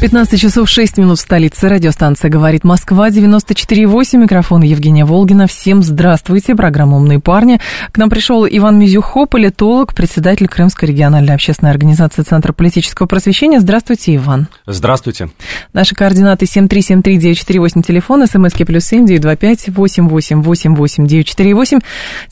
[0.00, 1.68] 15 часов 6 минут в столице.
[1.68, 4.16] Радиостанция «Говорит Москва», 94,8.
[4.16, 5.48] Микрофон Евгения Волгина.
[5.48, 6.54] Всем здравствуйте.
[6.54, 7.58] Программа «Умные парни».
[7.90, 13.58] К нам пришел Иван Мизюхо, политолог, председатель Крымской региональной общественной организации Центра политического просвещения.
[13.58, 14.46] Здравствуйте, Иван.
[14.66, 15.30] Здравствуйте.
[15.72, 21.26] Наши координаты 7373948, телефон, смски плюс семь девять два пять восемь восемь восемь восемь девять
[21.26, 21.80] четыре восемь.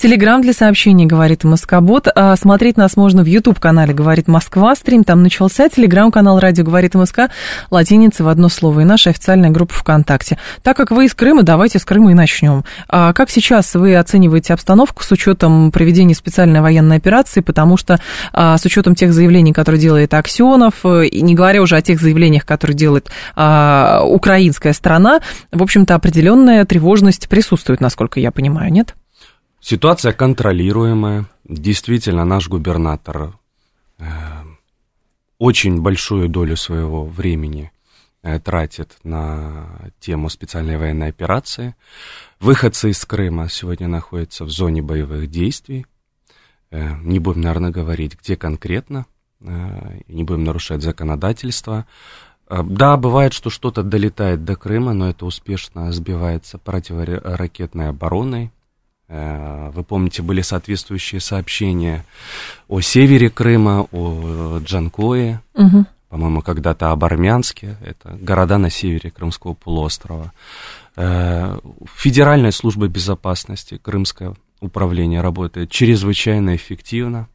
[0.00, 2.06] Телеграмм для сообщений «Говорит Москобот».
[2.14, 4.76] А смотреть нас можно в YouTube-канале «Говорит Москва».
[4.76, 5.68] Стрим там начался.
[5.68, 7.28] Телеграм-канал «Радио говорит Москва»
[7.70, 10.38] латиница в одно слово, и наша официальная группа ВКонтакте.
[10.62, 12.64] Так как вы из Крыма, давайте с Крыма и начнем.
[12.88, 18.00] А как сейчас вы оцениваете обстановку с учетом проведения специальной военной операции, потому что
[18.32, 22.00] а, с учетом тех заявлений, которые делает Аксенов, э, и не говоря уже о тех
[22.00, 25.20] заявлениях, которые делает а, украинская сторона,
[25.52, 28.94] в общем-то, определенная тревожность присутствует, насколько я понимаю, нет?
[29.60, 31.26] Ситуация контролируемая.
[31.48, 33.32] Действительно, наш губернатор
[33.98, 34.04] э,
[35.38, 37.72] очень большую долю своего времени
[38.22, 41.74] э, тратит на тему специальной военной операции.
[42.40, 45.86] Выходцы из Крыма сегодня находятся в зоне боевых действий.
[46.70, 49.06] Э, не будем, наверное, говорить, где конкретно,
[49.40, 51.86] э, не будем нарушать законодательство.
[52.48, 58.52] Да, бывает, что что-то долетает до Крыма, но это успешно сбивается противоракетной обороной.
[59.08, 62.04] Э, вы помните, были соответствующие сообщения
[62.68, 65.86] о севере Крыма, о Джанкое, угу.
[66.08, 70.32] по-моему, когда-то об Армянске, это города на севере Крымского полуострова.
[70.96, 71.58] Э,
[71.94, 77.28] Федеральная служба безопасности, Крымское управление работает чрезвычайно эффективно.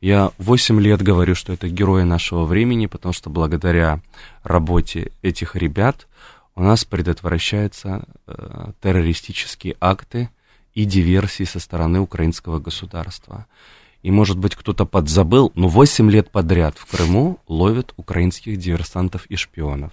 [0.00, 4.00] Я 8 лет говорю, что это герои нашего времени, потому что благодаря
[4.42, 6.06] работе этих ребят
[6.54, 10.30] у нас предотвращаются э, террористические акты,
[10.80, 13.46] и диверсии со стороны украинского государства.
[14.02, 19.36] И, может быть, кто-то подзабыл, но 8 лет подряд в Крыму ловят украинских диверсантов и
[19.36, 19.92] шпионов.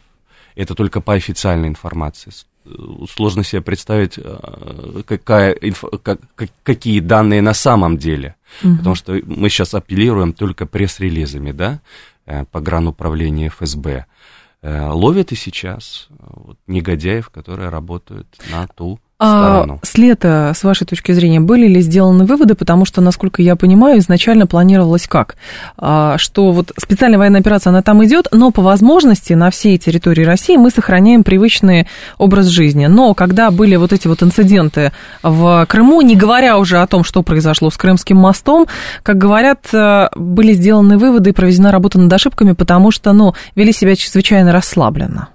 [0.55, 2.31] Это только по официальной информации.
[2.65, 2.69] Э,
[3.09, 5.57] сложно себе представить, э, какая,
[6.01, 6.19] как,
[6.63, 8.35] какие данные на самом деле.
[8.63, 8.77] Угу.
[8.77, 11.81] Потому что мы сейчас апеллируем только пресс-релизами, да,
[12.25, 14.05] э, по граnuправления ФСБ.
[14.63, 21.11] Ловят и сейчас вот, негодяев, которые работают на ту а с лета, с вашей точки
[21.11, 25.37] зрения, были ли сделаны выводы, потому что, насколько я понимаю, изначально планировалось как?
[25.77, 30.23] А, что вот специальная военная операция, она там идет, но по возможности на всей территории
[30.23, 31.87] России мы сохраняем привычный
[32.19, 32.85] образ жизни.
[32.85, 34.91] Но когда были вот эти вот инциденты
[35.23, 38.67] в Крыму, не говоря уже о том, что произошло с Крымским мостом,
[39.01, 43.71] как говорят, э, были сделаны выводы и проведена работа над ошибками, потому что, ну, вели
[43.71, 45.29] себя чрезвычайно расслабленно.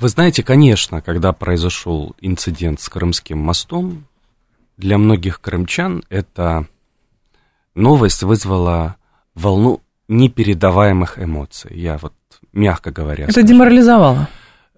[0.00, 4.04] Вы знаете, конечно, когда произошел инцидент с Крымским мостом,
[4.76, 6.66] для многих крымчан эта
[7.74, 8.96] новость вызвала
[9.34, 11.72] волну непередаваемых эмоций.
[11.74, 12.14] Я вот
[12.52, 13.24] мягко говоря.
[13.24, 13.48] Это скажу.
[13.48, 14.28] деморализовало.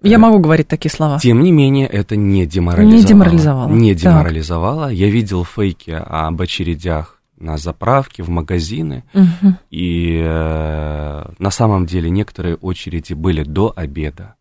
[0.01, 1.19] Я э, могу говорить такие слова.
[1.19, 2.97] Тем не менее, это не деморализовало.
[2.97, 3.69] Не деморализовало.
[3.69, 4.87] Не деморализовало.
[4.87, 4.97] Так.
[4.97, 9.03] Я видел фейки об очередях на заправки, в магазины.
[9.13, 9.53] Угу.
[9.69, 14.35] И э, на самом деле некоторые очереди были до обеда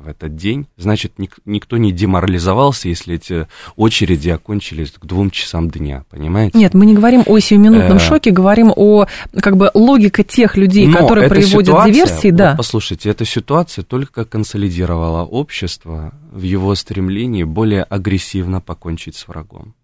[0.00, 0.66] в этот день.
[0.76, 3.46] Значит, ник- никто не деморализовался, если эти
[3.76, 6.56] очереди окончились к двум часам дня, понимаете?
[6.58, 8.00] Нет, мы не говорим о сиюминутном э...
[8.00, 9.06] шоке, говорим о
[9.40, 12.30] как бы логике тех людей, Но которые проводят ситуация, диверсии.
[12.30, 12.50] Да.
[12.50, 19.74] Вот послушайте, эта ситуация только консолидировала общество в его стремлении более агрессивно покончить с врагом.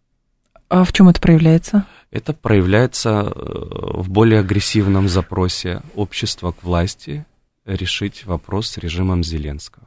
[0.69, 1.85] А в чем это проявляется?
[2.11, 7.25] Это проявляется э, в более агрессивном запросе общества к власти
[7.65, 9.86] решить вопрос с режимом Зеленского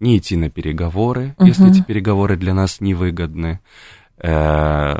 [0.00, 1.46] не идти на переговоры, угу.
[1.46, 3.60] если эти переговоры для нас невыгодны,
[4.18, 4.94] э,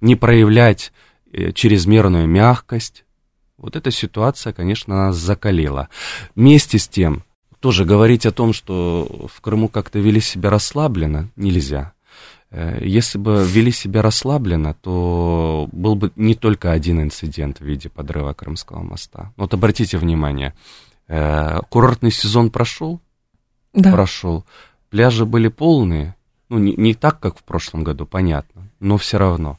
[0.00, 0.92] не проявлять
[1.32, 3.04] э, чрезмерную мягкость.
[3.58, 5.88] Вот эта ситуация, конечно, нас закалила.
[6.34, 7.24] Вместе с тем,
[7.60, 11.92] тоже говорить о том, что в Крыму как-то вели себя расслабленно, нельзя.
[12.50, 17.88] Э, если бы вели себя расслабленно, то был бы не только один инцидент в виде
[17.88, 19.32] подрыва Крымского моста.
[19.36, 20.54] Вот обратите внимание,
[21.68, 23.00] курортный сезон прошел?
[23.72, 23.92] Да.
[23.92, 24.44] Прошел.
[24.90, 26.14] Пляжи были полные.
[26.48, 29.58] Ну, не, не так, как в прошлом году, понятно, но все равно.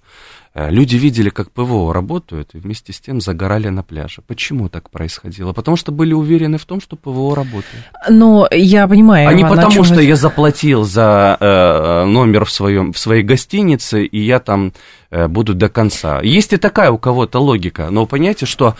[0.53, 4.21] Э, люди видели, как ПВО работают, и вместе с тем загорали на пляже.
[4.27, 5.53] Почему так происходило?
[5.53, 7.83] Потому что были уверены в том, что ПВО работает.
[8.09, 9.29] Но я понимаю.
[9.29, 14.19] А не потому, что я заплатил за э, номер в, своем, в своей гостинице, и
[14.19, 14.73] я там
[15.09, 16.19] э, буду до конца.
[16.21, 18.75] Есть и такая у кого-то логика, но понимаете, что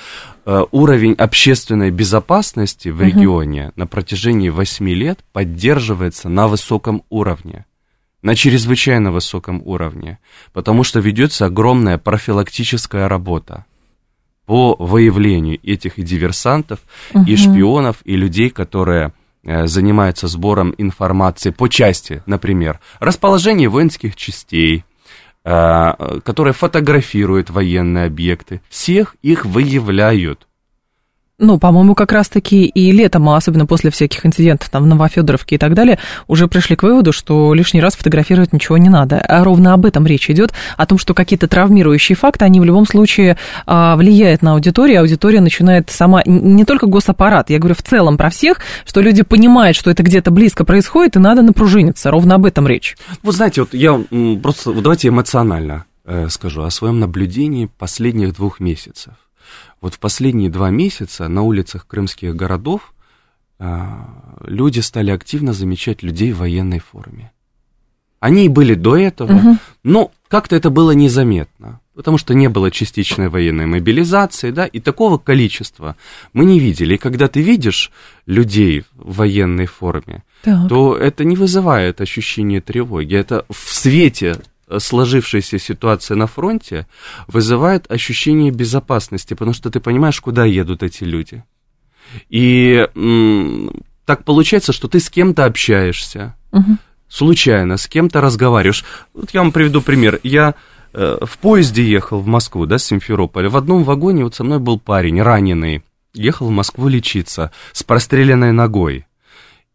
[0.46, 3.74] э, уровень общественной безопасности в регионе угу.
[3.78, 7.66] на протяжении 8 лет поддерживается на высоком уровне
[8.22, 10.20] на чрезвычайно высоком уровне,
[10.54, 13.66] потому что ведется огромная профилактическая работа
[14.46, 16.80] по выявлению этих и диверсантов,
[17.14, 17.24] угу.
[17.24, 19.14] и шпионов, и людей, которые
[19.44, 24.84] э, занимаются сбором информации по части, например, расположения воинских частей,
[25.44, 28.62] э, которые фотографируют военные объекты.
[28.70, 30.48] Всех их выявляют.
[31.44, 35.58] Ну, по-моему, как раз-таки и летом, а особенно после всяких инцидентов там в Новофедоровке и
[35.58, 35.98] так далее,
[36.28, 39.18] уже пришли к выводу, что лишний раз фотографировать ничего не надо.
[39.18, 42.86] А ровно об этом речь идет, о том, что какие-то травмирующие факты, они в любом
[42.86, 48.18] случае а, влияют на аудиторию, аудитория начинает сама, не только госаппарат, я говорю в целом
[48.18, 52.12] про всех, что люди понимают, что это где-то близко происходит, и надо напружиниться.
[52.12, 52.96] Ровно об этом речь.
[53.24, 54.00] Вы знаете, вот я
[54.44, 59.14] просто, вот давайте эмоционально э, скажу о своем наблюдении последних двух месяцев.
[59.82, 62.94] Вот в последние два месяца на улицах крымских городов
[63.58, 67.32] а, люди стали активно замечать людей в военной форме.
[68.20, 69.58] Они и были до этого, угу.
[69.84, 75.18] но как-то это было незаметно, потому что не было частичной военной мобилизации, да, и такого
[75.18, 75.96] количества
[76.32, 76.94] мы не видели.
[76.94, 77.92] И когда ты видишь
[78.28, 80.70] людей в военной форме, так.
[80.70, 83.16] то это не вызывает ощущение тревоги.
[83.16, 84.38] Это в свете
[84.80, 86.88] сложившаяся ситуация на фронте
[87.28, 91.44] вызывает ощущение безопасности, потому что ты понимаешь, куда едут эти люди.
[92.30, 92.88] И
[94.06, 96.78] так получается, что ты с кем-то общаешься, угу.
[97.08, 98.84] случайно с кем-то разговариваешь.
[99.14, 100.20] Вот я вам приведу пример.
[100.24, 100.56] Я
[100.94, 103.50] э, в поезде ехал в Москву, да, с Симферополя.
[103.50, 105.84] В одном вагоне вот со мной был парень, раненый.
[106.14, 109.06] Ехал в Москву лечиться с простреленной ногой.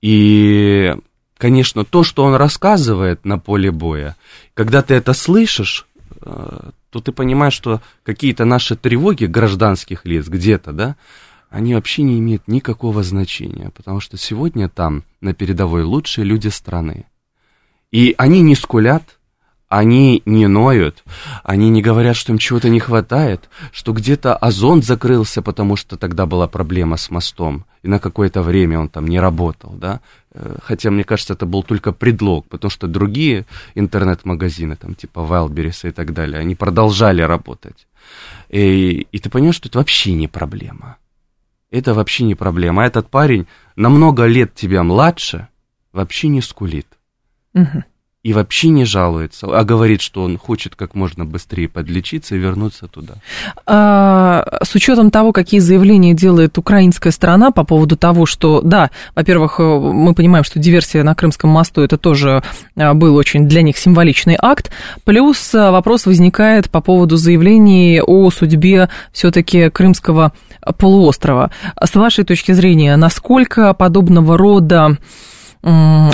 [0.02, 0.94] И
[1.36, 4.16] конечно, то, что он рассказывает на поле боя,
[4.54, 5.86] когда ты это слышишь,
[6.22, 10.96] э, то ты понимаешь, что какие-то наши тревоги гражданских лиц где-то, да,
[11.50, 17.06] они вообще не имеют никакого значения, потому что сегодня там на передовой лучшие люди страны.
[17.92, 19.16] И они не скулят,
[19.68, 21.02] они не ноют,
[21.42, 26.26] они не говорят, что им чего-то не хватает, что где-то озон закрылся, потому что тогда
[26.26, 30.00] была проблема с мостом, и на какое-то время он там не работал, да.
[30.62, 33.44] Хотя, мне кажется, это был только предлог, потому что другие
[33.74, 37.86] интернет-магазины, там типа Wildberries и так далее, они продолжали работать.
[38.48, 40.96] И, и ты понимаешь, что это вообще не проблема.
[41.70, 42.82] Это вообще не проблема.
[42.82, 45.48] А этот парень на много лет тебя младше
[45.92, 46.86] вообще не скулит.
[47.54, 47.84] Угу
[48.26, 52.88] и вообще не жалуется, а говорит, что он хочет как можно быстрее подлечиться и вернуться
[52.88, 53.14] туда.
[53.66, 59.60] А, с учетом того, какие заявления делает украинская сторона по поводу того, что, да, во-первых,
[59.60, 62.42] э, мы понимаем, что диверсия на Крымском мосту это тоже
[62.74, 64.72] э, был очень для них символичный акт,
[65.04, 70.32] плюс э, вопрос возникает по поводу заявлений о судьбе все-таки Крымского
[70.78, 71.52] полуострова.
[71.80, 74.98] С вашей точки зрения, насколько подобного рода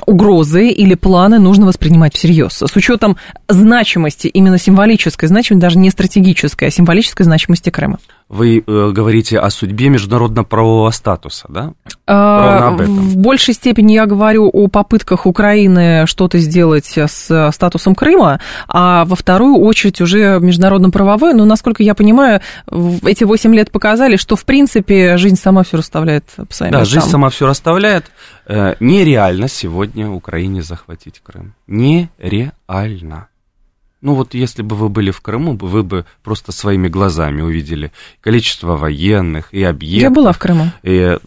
[0.07, 2.63] угрозы или планы нужно воспринимать всерьез.
[2.63, 3.17] С учетом
[3.49, 7.99] значимости, именно символической значимости, даже не стратегической, а символической значимости Крыма.
[8.33, 11.75] Вы э, говорите о судьбе международно-правового статуса, да?
[12.07, 19.05] А, в большей степени я говорю о попытках Украины что-то сделать с статусом Крыма, а
[19.05, 21.35] во вторую очередь уже международно-правовой.
[21.35, 22.41] Но, насколько я понимаю,
[23.05, 27.01] эти 8 лет показали, что, в принципе, жизнь сама все расставляет по своим Да, местам.
[27.01, 28.07] жизнь сама все расставляет.
[28.47, 31.53] Э, нереально сегодня Украине захватить Крым.
[31.67, 33.29] Нереально.
[34.03, 38.77] Ну вот если бы вы были в Крыму, вы бы просто своими глазами увидели количество
[38.77, 40.03] военных и объектов.
[40.03, 40.73] Я была в Крыму.
[40.83, 41.19] И,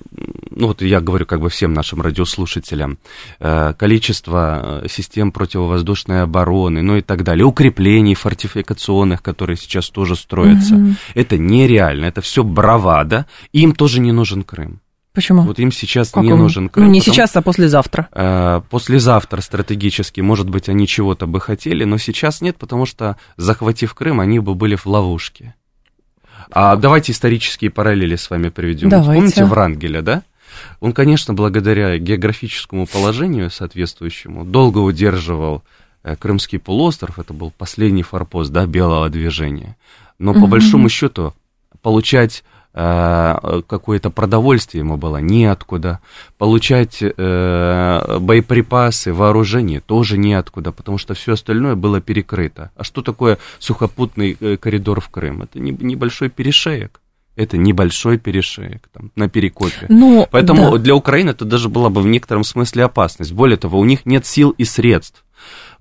[0.51, 2.97] ну вот я говорю как бы всем нашим радиослушателям,
[3.39, 10.17] э, количество э, систем противовоздушной обороны, ну и так далее, укреплений фортификационных, которые сейчас тоже
[10.17, 10.75] строятся.
[10.75, 10.95] Угу.
[11.13, 14.81] Это нереально, это все бравада, им тоже не нужен Крым.
[15.15, 15.43] Почему?
[15.43, 16.39] Вот им сейчас как не он?
[16.39, 16.87] нужен Крым.
[16.87, 18.09] Ну, не потому, сейчас, а послезавтра.
[18.11, 23.93] Э, послезавтра стратегически, может быть, они чего-то бы хотели, но сейчас нет, потому что, захватив
[23.93, 25.55] Крым, они бы были в ловушке.
[26.51, 28.89] А давайте исторические параллели с вами приведем.
[28.89, 29.21] Давайте.
[29.21, 30.23] Помните Врангеля, да?
[30.81, 35.63] Он, конечно, благодаря географическому положению соответствующему, долго удерживал
[36.03, 39.77] э, Крымский полуостров, это был последний форпост, да, белого движения.
[40.19, 40.41] Но угу.
[40.41, 41.33] по большому счету
[41.81, 42.43] получать
[42.75, 45.99] какое-то продовольствие ему было неоткуда,
[46.37, 52.71] получать э, боеприпасы, вооружение тоже неоткуда, потому что все остальное было перекрыто.
[52.75, 55.43] А что такое сухопутный э, коридор в Крым?
[55.43, 56.99] Это небольшой перешеек.
[57.37, 59.85] Это небольшой перешеек там, на перекопе.
[59.87, 60.77] Ну, Поэтому да.
[60.77, 63.31] для Украины это даже была бы в некотором смысле опасность.
[63.31, 65.23] Более того, у них нет сил и средств.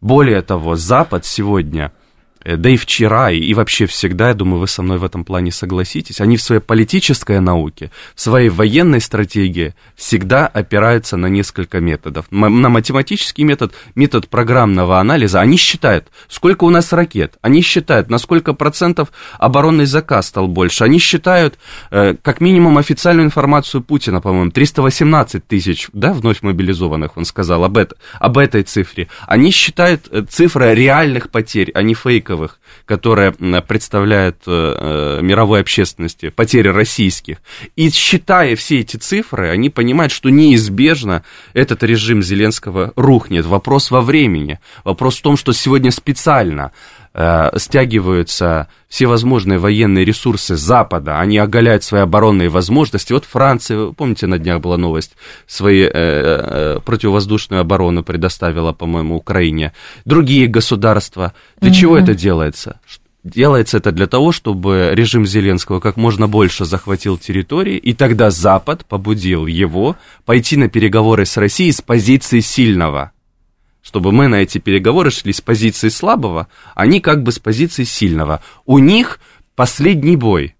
[0.00, 2.03] Более того, Запад сегодня Э,
[2.44, 6.20] да и вчера, и вообще всегда, я думаю, вы со мной в этом плане согласитесь,
[6.20, 12.26] они в своей политической науке, в своей военной стратегии всегда опираются на несколько методов.
[12.30, 18.18] На математический метод, метод программного анализа, они считают, сколько у нас ракет, они считают, на
[18.18, 19.08] сколько процентов
[19.38, 21.58] оборонный заказ стал больше, они считают,
[21.90, 27.78] э, как минимум, официальную информацию Путина, по-моему, 318 тысяч, да, вновь мобилизованных, он сказал об,
[27.78, 29.08] это, об этой цифре.
[29.26, 35.60] Они считают э, цифры реальных потерь, а не фейковых Новиковых, которая представляет э, э, мировой
[35.60, 37.38] общественности потери российских.
[37.76, 41.24] И считая все эти цифры, они понимают, что неизбежно
[41.54, 43.46] этот режим Зеленского рухнет.
[43.46, 44.58] Вопрос во времени.
[44.84, 46.72] Вопрос в том, что сегодня специально
[47.56, 53.12] стягиваются все возможные военные ресурсы Запада, они оголяют свои оборонные возможности.
[53.12, 55.16] Вот Франция, помните, на днях была новость,
[55.46, 59.72] свои э, э, противовоздушную оборону предоставила, по-моему, Украине.
[60.04, 61.34] Другие государства.
[61.60, 61.74] Для mm-hmm.
[61.74, 62.80] чего это делается?
[63.24, 68.84] Делается это для того, чтобы режим Зеленского как можно больше захватил территории, и тогда Запад
[68.84, 73.13] побудил его пойти на переговоры с Россией с позиции сильного
[73.84, 78.42] чтобы мы на эти переговоры шли с позиции слабого, они как бы с позиции сильного.
[78.64, 79.20] У них
[79.54, 80.56] последний бой.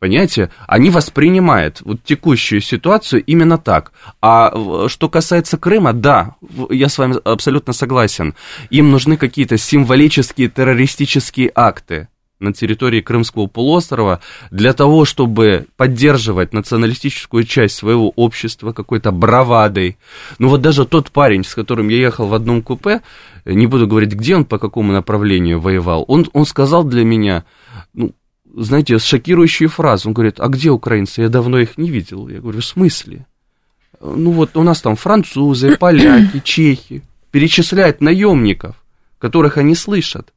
[0.00, 3.92] Понимаете, они воспринимают вот текущую ситуацию именно так.
[4.20, 6.34] А что касается Крыма, да,
[6.68, 8.34] я с вами абсолютно согласен.
[8.68, 12.08] Им нужны какие-то символические террористические акты
[12.44, 14.20] на территории Крымского полуострова
[14.50, 19.98] для того, чтобы поддерживать националистическую часть своего общества какой-то бравадой.
[20.38, 23.02] Ну вот даже тот парень, с которым я ехал в одном купе,
[23.44, 27.44] не буду говорить, где он, по какому направлению воевал, он, он сказал для меня,
[27.92, 28.14] ну,
[28.56, 30.08] знаете, шокирующую фразу.
[30.08, 31.22] Он говорит, а где украинцы?
[31.22, 32.28] Я давно их не видел.
[32.28, 33.26] Я говорю, в смысле?
[34.00, 37.02] Ну вот у нас там французы, поляки, чехи.
[37.30, 38.76] Перечисляют наемников,
[39.18, 40.32] которых они слышат.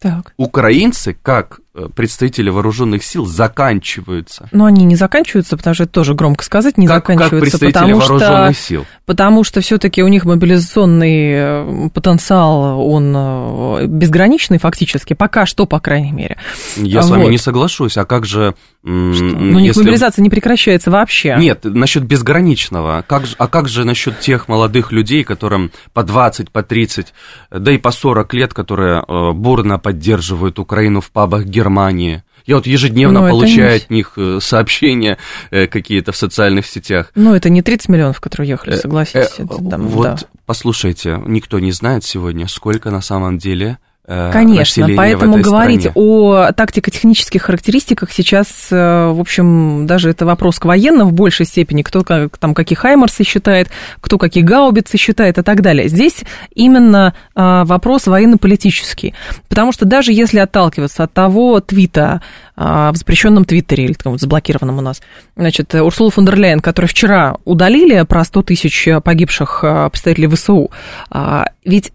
[0.00, 0.32] Так.
[0.38, 1.60] Украинцы, как
[1.94, 4.48] представители вооруженных сил заканчиваются.
[4.50, 7.36] Но они не заканчиваются, потому что это тоже громко сказать, не как, заканчиваются.
[7.36, 8.86] Как представители потому вооруженных что, сил.
[9.06, 15.78] Потому что все-таки у них мобилизационный э, потенциал, он э, безграничный фактически, пока что, по
[15.78, 16.38] крайней мере.
[16.76, 17.06] Я вот.
[17.06, 18.54] с вами не соглашусь, а как же...
[18.82, 18.90] Что?
[18.90, 19.80] Ну, у них если...
[19.80, 21.36] мобилизация не прекращается вообще.
[21.38, 23.04] Нет, насчет безграничного.
[23.06, 27.12] Как же, а как же насчет тех молодых людей, которым по 20, по 30,
[27.50, 32.22] да и по 40 лет, которые бурно поддерживают Украину в пабах Германии.
[32.46, 33.76] Я вот ежедневно Но ну, получаю не...
[33.76, 35.18] от них э, сообщения
[35.50, 37.12] э, какие-то в социальных сетях.
[37.14, 39.38] Ну, это не 30 миллионов, которые ехали, э, согласитесь.
[39.38, 40.18] Э, это, там, вот, да.
[40.46, 43.89] послушайте, никто не знает сегодня, сколько на самом деле Э,
[44.32, 45.92] Конечно, поэтому говорить стране.
[45.94, 51.82] о тактико-технических характеристиках сейчас, э, в общем, даже это вопрос к военным в большей степени,
[51.82, 55.88] кто как, там какие хаймарсы считает, кто какие гаубицы считает и так далее.
[55.88, 59.14] Здесь именно э, вопрос военно-политический,
[59.48, 62.20] потому что даже если отталкиваться от того твита,
[62.56, 65.00] в запрещенном Твиттере, или там, заблокированном у нас,
[65.34, 70.70] значит, Урсула фон дер Ляйен, который вчера удалили про 100 тысяч погибших представителей ВСУ,
[71.64, 71.92] ведь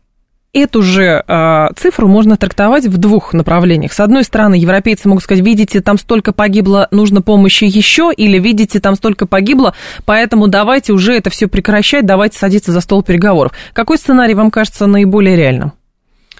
[0.56, 3.94] эту же э, цифру можно трактовать в двух направлениях.
[3.94, 8.80] С одной стороны, европейцы могут сказать, видите, там столько погибло, нужно помощи еще, или видите,
[8.80, 13.52] там столько погибло, поэтому давайте уже это все прекращать, давайте садиться за стол переговоров.
[13.74, 15.74] Какой сценарий вам кажется наиболее реальным?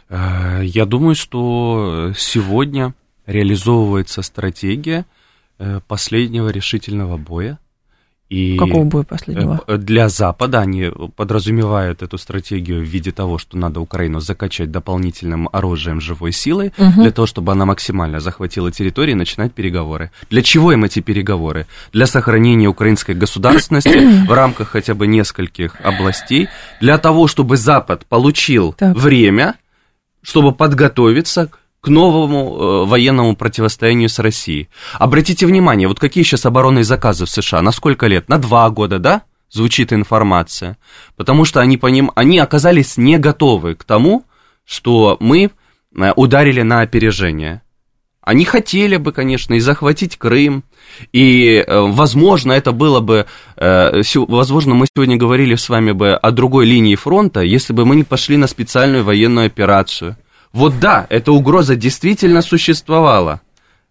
[0.10, 2.94] Э, я думаю, что сегодня
[3.26, 5.06] реализовывается стратегия
[5.60, 7.60] э, последнего решительного боя
[8.30, 9.62] и Какого боя последнего?
[9.68, 15.48] Э, для Запада они подразумевают эту стратегию в виде того, что надо Украину закачать дополнительным
[15.52, 17.02] оружием живой силы, угу.
[17.02, 20.12] для того, чтобы она максимально захватила территорию и начинать переговоры.
[20.32, 21.68] Для чего им эти переговоры?
[21.94, 26.50] Для сохранения украинской государственности в рамках хотя бы нескольких областей,
[26.82, 28.96] для того, чтобы Запад получил так.
[28.96, 29.56] время,
[30.24, 34.70] чтобы подготовиться к новому э, военному противостоянию с Россией.
[34.94, 37.62] Обратите внимание, вот какие сейчас оборонные заказы в США?
[37.62, 38.30] На сколько лет?
[38.30, 39.24] На два года, да?
[39.50, 40.78] Звучит информация.
[41.16, 44.26] Потому что они, по ним, они оказались не готовы к тому,
[44.66, 45.52] что мы
[45.96, 47.62] э, ударили на опережение.
[48.26, 50.64] Они хотели бы, конечно, и захватить Крым,
[51.14, 56.32] и, э, возможно, это было бы, э, возможно, мы сегодня говорили с вами бы о
[56.32, 60.18] другой линии фронта, если бы мы не пошли на специальную военную операцию.
[60.56, 63.42] Вот да, эта угроза действительно существовала.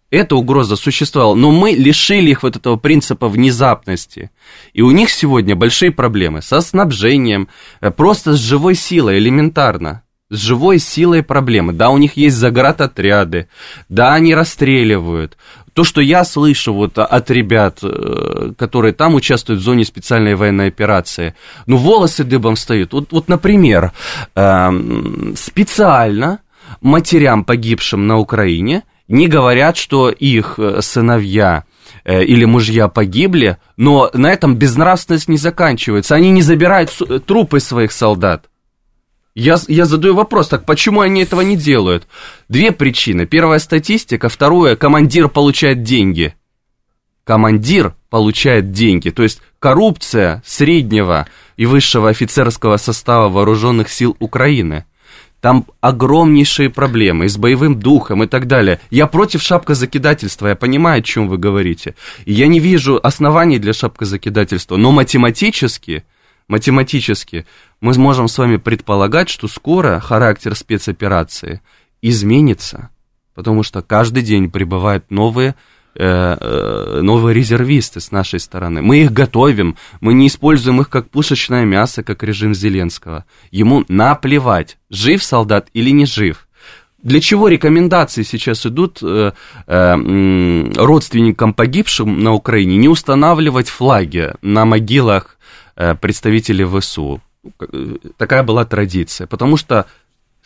[0.09, 4.31] Эта угроза существовала, но мы лишили их вот этого принципа внезапности.
[4.73, 7.49] И у них сегодня большие проблемы со снабжением,
[7.81, 10.01] э, просто с живой силой, элементарно.
[10.31, 11.71] С живой силой проблемы.
[11.71, 13.47] Да, у них есть заградотряды,
[13.87, 15.37] да, они расстреливают.
[15.73, 20.69] То, что я слышу вот от ребят, э, которые там участвуют в зоне специальной военной
[20.69, 21.35] операции,
[21.67, 22.93] ну, волосы дыбом встают.
[22.93, 23.91] Вот, вот например,
[24.33, 26.39] эм, специально
[26.81, 31.65] матерям, погибшим на Украине, не говорят, что их э, сыновья
[32.03, 36.15] э, или мужья погибли, но на этом безнравственность не заканчивается.
[36.15, 36.91] Они не забирают
[37.25, 38.49] трупы своих солдат.
[39.35, 42.07] Я, я задаю вопрос, так почему они этого не делают?
[42.47, 43.25] Две причины.
[43.25, 46.33] Первая статистика, второе, командир получает деньги.
[47.25, 49.09] Командир получает деньги.
[49.09, 51.27] То есть коррупция среднего
[51.57, 54.85] и высшего офицерского состава вооруженных сил Украины–
[55.45, 58.79] там огромнейшие проблемы и с боевым духом и так далее.
[58.89, 61.93] Я против шапкозакидательства, я понимаю, о чем вы говорите.
[62.25, 66.03] И я не вижу оснований для шапкозакидательства, но математически,
[66.47, 67.45] математически
[67.79, 71.61] мы сможем с вами предполагать, что скоро характер спецоперации
[72.01, 72.89] изменится,
[73.35, 75.53] потому что каждый день прибывают новые
[75.97, 78.81] новые резервисты с нашей стороны.
[78.81, 83.25] Мы их готовим, мы не используем их как пушечное мясо, как режим Зеленского.
[83.51, 86.45] Ему наплевать, жив солдат или не жив.
[87.05, 89.31] Для чего рекомендации сейчас идут э,
[89.67, 95.37] э, родственникам погибшим на Украине не устанавливать флаги на могилах
[95.75, 97.21] э, представителей ВСУ?
[97.59, 99.85] Э, такая была традиция, потому что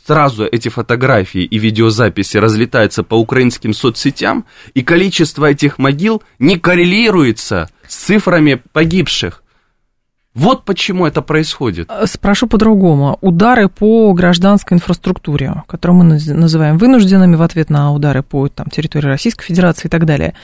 [0.10, 7.70] сразу эти фотографии и видеозаписи разлетаются по украинским соцсетям, и количество этих могил не коррелируется
[7.88, 9.44] с цифрами погибших.
[10.36, 11.90] Вот почему это происходит.
[11.90, 13.18] Э, спрошу по-другому.
[13.22, 19.08] Удары по гражданской инфраструктуре, которую мы называем вынужденными в ответ на удары по там, территории
[19.08, 20.36] Российской Федерации и так далее.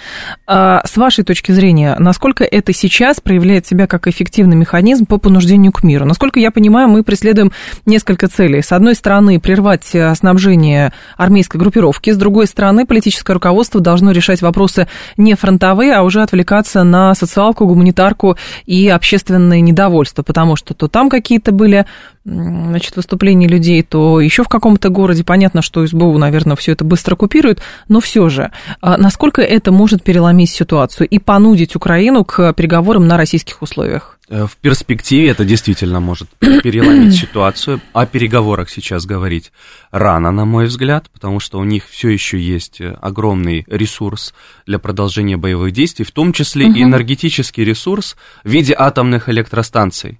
[0.47, 5.71] А с вашей точки зрения, насколько это сейчас проявляет себя как эффективный механизм по понуждению
[5.71, 6.05] к миру?
[6.05, 7.51] Насколько я понимаю, мы преследуем
[7.85, 8.63] несколько целей.
[8.63, 14.41] С одной стороны, прервать э, снабжение армейской группировки, с другой стороны, политическое руководство должно решать
[14.41, 20.73] вопросы не фронтовые, а уже отвлекаться на социалку, гуманитарку и общественные недовольство недовольство, потому что
[20.73, 21.85] то там какие-то были
[22.25, 25.23] значит, выступления людей, то еще в каком-то городе.
[25.23, 30.03] Понятно, что СБУ, наверное, все это быстро купирует, но все же, а насколько это может
[30.03, 34.17] переломить ситуацию и понудить Украину к переговорам на российских условиях?
[34.27, 37.79] Э, в перспективе это действительно может переломить ситуацию.
[37.93, 39.51] О переговорах сейчас говорить
[39.91, 44.33] рано, на мой взгляд, потому что у них все еще есть э, огромный ресурс
[44.65, 46.75] для продолжения боевых действий, в том числе угу.
[46.75, 50.19] и энергетический ресурс в виде атомных электростанций.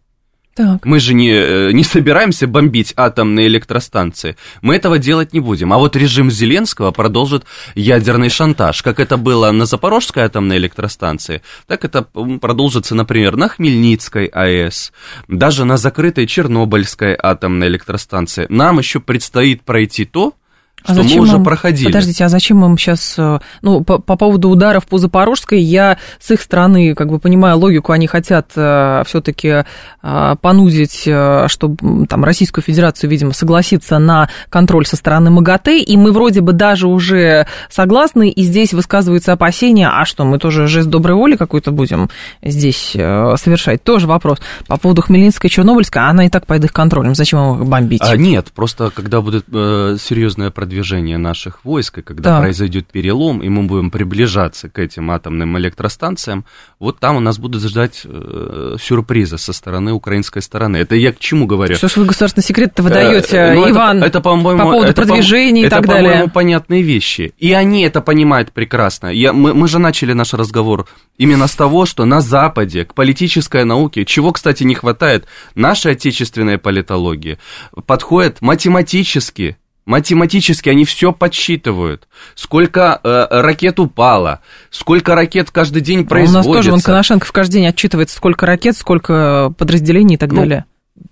[0.55, 0.85] Так.
[0.85, 4.37] Мы же не, э, не собираемся бомбить атомные электростанции.
[4.61, 5.73] Мы этого делать не будем.
[5.73, 7.43] А вот режим Зеленского продолжит
[7.75, 8.81] ядерный шантаж.
[8.81, 14.93] Как это было на Запорожской атомной электростанции, так это продолжится, например, на Хмельницкой АЭС,
[15.27, 18.45] даже на закрытой Чернобыльской атомной электростанции.
[18.47, 20.35] Нам еще предстоит пройти то,
[20.86, 21.88] а что мы уже им, проходили.
[21.88, 26.32] Подождите, а зачем им сейчас, э, ну, по, по поводу ударов по Запорожской, я с
[26.32, 29.65] их стороны, как бы понимаю логику, они хотят э, все-таки
[30.04, 31.08] э, понудить,
[31.48, 36.54] чтобы там Российскую Федерацию, видимо, согласиться на контроль со стороны МАГАТЭ, и мы вроде бы
[36.54, 41.71] даже уже согласны, и здесь высказываются опасения, а что, мы тоже жест доброй воли какой-то
[41.71, 42.10] будем
[42.41, 43.84] здесь совершать?
[43.84, 44.39] Тоже вопрос.
[44.67, 48.02] По поводу Хмельницкой и Чернобыльской, она и так под их контролем, зачем их бомбить?
[48.04, 52.41] А, нет, просто когда будет э, серьезное продвижение продвижения наших войск, и когда так.
[52.41, 56.43] произойдет перелом, и мы будем приближаться к этим атомным электростанциям,
[56.79, 60.77] вот там у нас будут ждать э, сюрпризы со стороны украинской стороны.
[60.77, 61.75] Это я к чему говорю?
[61.75, 65.01] Что ж вы государственный секрет-то выдаете, э, ну, Иван, это, это, по, по поводу это,
[65.01, 66.09] продвижения по, и так это, далее?
[66.09, 67.33] Это, по-моему, понятные вещи.
[67.38, 69.07] И они это понимают прекрасно.
[69.07, 73.63] Я, мы, мы же начали наш разговор именно с того, что на Западе к политической
[73.63, 77.38] науке, чего, кстати, не хватает нашей отечественной политологии,
[77.85, 82.08] подходят математически Математически они все подсчитывают.
[82.34, 86.39] Сколько э, ракет упало, сколько ракет каждый день производится.
[86.39, 90.32] А у нас тоже, вон Коношенков каждый день отчитывается, сколько ракет, сколько подразделений и так
[90.32, 90.65] ну, далее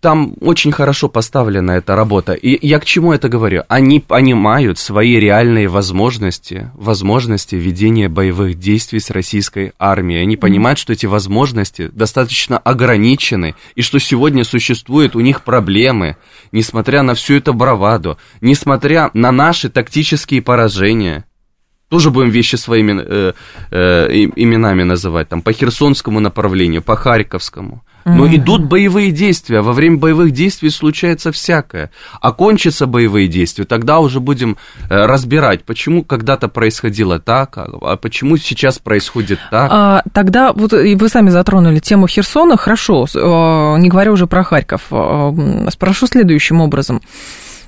[0.03, 2.33] там очень хорошо поставлена эта работа.
[2.33, 3.63] И я к чему это говорю?
[3.69, 10.21] Они понимают свои реальные возможности, возможности ведения боевых действий с российской армией.
[10.21, 16.17] Они понимают, что эти возможности достаточно ограничены, и что сегодня существуют у них проблемы,
[16.51, 21.23] несмотря на всю эту браваду, несмотря на наши тактические поражения.
[21.87, 23.33] Тоже будем вещи своими э,
[23.71, 28.35] э, именами называть, там, по Херсонскому направлению, по Харьковскому– Но mm-hmm.
[28.35, 29.61] идут боевые действия.
[29.61, 31.91] Во время боевых действий случается всякое.
[32.21, 34.57] Окончатся боевые действия, тогда уже будем
[34.89, 39.69] э, разбирать, почему когда-то происходило так, а, а почему сейчас происходит так.
[39.71, 42.57] А, тогда вот и вы сами затронули тему Херсона.
[42.57, 43.17] Хорошо, э,
[43.79, 44.83] не говоря уже про Харьков.
[45.69, 47.01] Спрошу следующим образом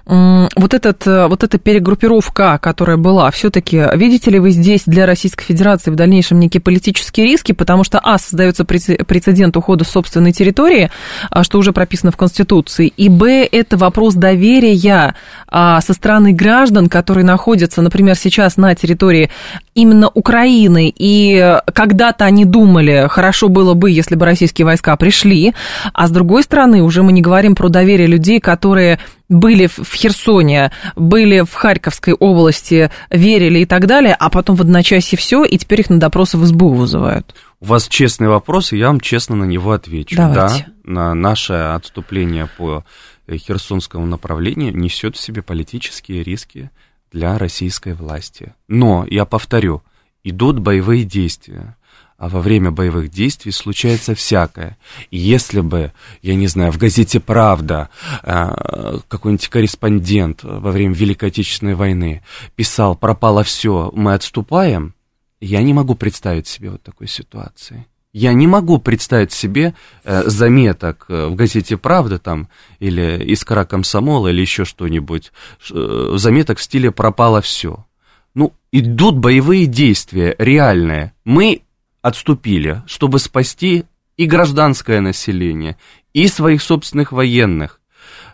[0.06, 5.46] вот, этот, э, вот эта перегруппировка, которая была, все-таки видите ли вы здесь для Российской
[5.46, 10.92] Федерации в дальнейшем некие политические риски, потому что, а, создается прецедент ухода с собственной территории,
[11.32, 15.16] а, что уже прописано в Конституции, и, б, это вопрос доверия
[15.48, 19.32] а, со стороны граждан, которые находятся, например, сейчас на территории
[19.74, 25.54] именно Украины, и когда-то они думали, хорошо было бы, если бы российские войска пришли,
[25.94, 30.72] а с другой стороны, уже мы не говорим про доверие людей, которые были в Херсоне,
[30.96, 35.82] были в Харьковской области, верили и так далее, а потом в одночасье все, и теперь
[35.82, 37.36] их на допросы в СБУ вызывают.
[37.60, 40.16] У вас честный вопрос, и я вам честно на него отвечу.
[40.16, 40.68] Давайте.
[40.84, 42.84] Да, на наше отступление по
[43.30, 46.70] Херсонскому направлению несет в себе политические риски
[47.12, 48.54] для российской власти.
[48.68, 49.82] Но, я повторю,
[50.24, 51.76] идут боевые действия
[52.18, 54.78] а во время боевых действий случается всякое.
[55.12, 57.90] И если бы, я не знаю, в газете «Правда»
[58.24, 62.24] э, какой-нибудь корреспондент во время Великой Отечественной войны
[62.56, 64.94] писал «пропало все, мы отступаем»,
[65.42, 67.86] я не могу представить себе вот такой ситуации.
[68.14, 69.76] Я не могу представить себе
[70.06, 72.48] э, заметок э, в газете «Правда» там,
[72.80, 75.34] или «Искра комсомола», или еще что-нибудь,
[75.70, 77.86] заметок в стиле «пропало все».
[78.34, 81.14] Ну, идут боевые действия, реальные.
[81.24, 81.65] Мы
[82.06, 85.76] отступили, чтобы спасти и гражданское население,
[86.14, 87.82] и своих собственных военных.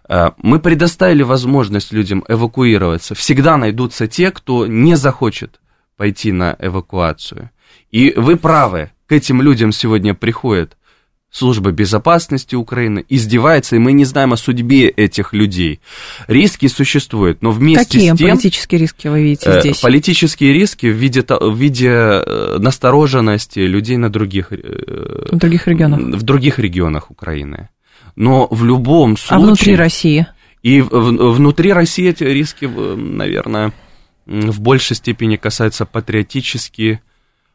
[0.10, 3.16] Э, мы предоставили возможность людям эвакуироваться.
[3.16, 5.62] Всегда найдутся те, кто не захочет
[5.96, 7.50] пойти на эвакуацию.
[7.92, 10.78] И вы правы, к этим людям сегодня приходят
[11.32, 15.80] служба безопасности Украины издевается, и мы не знаем о судьбе этих людей.
[16.28, 18.30] Риски существуют, но вместе Какие с тем...
[18.30, 19.80] политические риски вы видите э, здесь?
[19.80, 24.52] Политические риски в виде, в виде э, настороженности людей на других...
[24.52, 26.00] Э, в других регионах.
[26.00, 27.70] В других регионах Украины.
[28.17, 29.38] Но в любом случае...
[29.38, 30.28] А внутри России?
[30.63, 33.72] И внутри России эти риски, наверное,
[34.26, 37.02] в большей степени касаются патриотически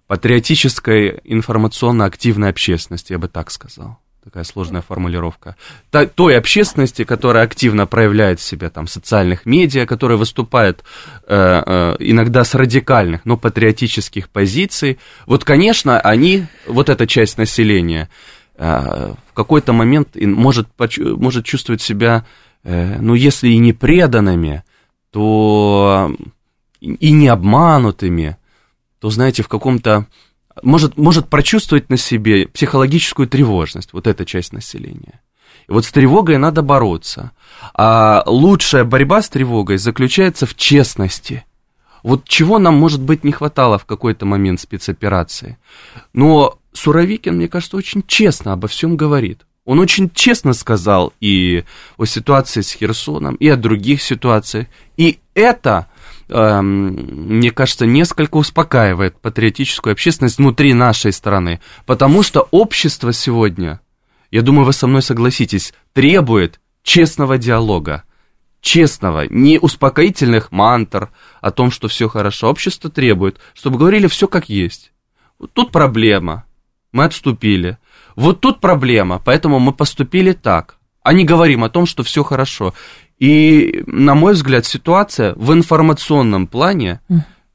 [0.07, 3.99] патриотической информационно-активной общественности, я бы так сказал.
[4.23, 5.55] Такая сложная формулировка.
[6.17, 10.83] той общественности, которая активно проявляет себя там, в социальных медиа, которая выступает
[11.29, 14.99] э, э, иногда с радикальных, но патриотических позиций.
[15.27, 18.09] Вот, конечно, они, вот эта часть населения,
[18.57, 20.67] э, в какой-то момент может,
[20.99, 22.27] может чувствовать себя,
[22.65, 24.65] э, ну, если и не преданными,
[25.13, 26.13] то
[26.81, 28.39] и не обманутыми,
[29.07, 30.07] то, знаете, в каком-то...
[30.65, 35.21] Может, может прочувствовать на себе психологическую тревожность, вот эта часть населения.
[35.69, 37.31] И вот с тревогой надо бороться.
[37.73, 41.45] А лучшая борьба с тревогой заключается в честности.
[42.03, 45.57] Вот чего нам, может быть, не хватало в какой-то момент спецоперации.
[46.13, 49.47] Но Суровикин, мне кажется, очень честно обо всем говорит.
[49.65, 51.63] Он очень честно сказал и
[51.97, 54.67] о ситуации с Херсоном, и о других ситуациях.
[54.97, 55.87] И это
[56.29, 63.81] мне кажется, несколько успокаивает патриотическую общественность внутри нашей страны, потому что общество сегодня,
[64.31, 68.05] я думаю, вы со мной согласитесь, требует честного диалога,
[68.61, 71.11] честного, не успокоительных мантр
[71.41, 72.49] о том, что все хорошо.
[72.51, 74.93] Общество требует, чтобы говорили все как есть.
[75.39, 76.45] Вот тут проблема,
[76.93, 77.79] мы отступили.
[78.17, 80.79] Вот тут проблема, поэтому мы поступили так.
[81.03, 82.75] А не говорим о том, что все хорошо.
[83.19, 87.01] И, на мой взгляд, ситуация в информационном плане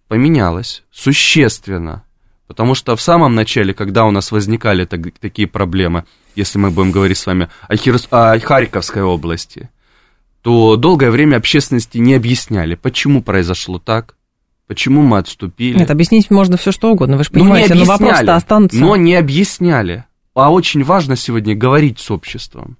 [0.07, 2.03] поменялась существенно.
[2.47, 6.03] Потому что в самом начале, когда у нас возникали так, такие проблемы,
[6.35, 8.07] если мы будем говорить с вами о, Хирос...
[8.11, 9.69] о Харьковской области,
[10.41, 14.15] то долгое время общественности не объясняли, почему произошло так,
[14.67, 15.77] почему мы отступили.
[15.77, 18.77] Нет, объяснить можно все что угодно, вы же ну, понимаете, но, но вопрос-то останутся.
[18.77, 20.05] Но не объясняли.
[20.33, 22.77] А очень важно сегодня говорить с обществом.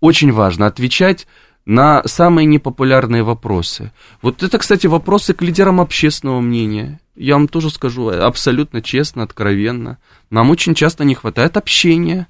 [0.00, 1.26] Очень важно отвечать
[1.66, 3.92] на самые непопулярные вопросы.
[4.22, 7.00] Вот это, кстати, вопросы к лидерам общественного мнения.
[7.16, 9.98] Я вам тоже скажу абсолютно честно, откровенно.
[10.30, 12.26] Нам очень часто не хватает общения.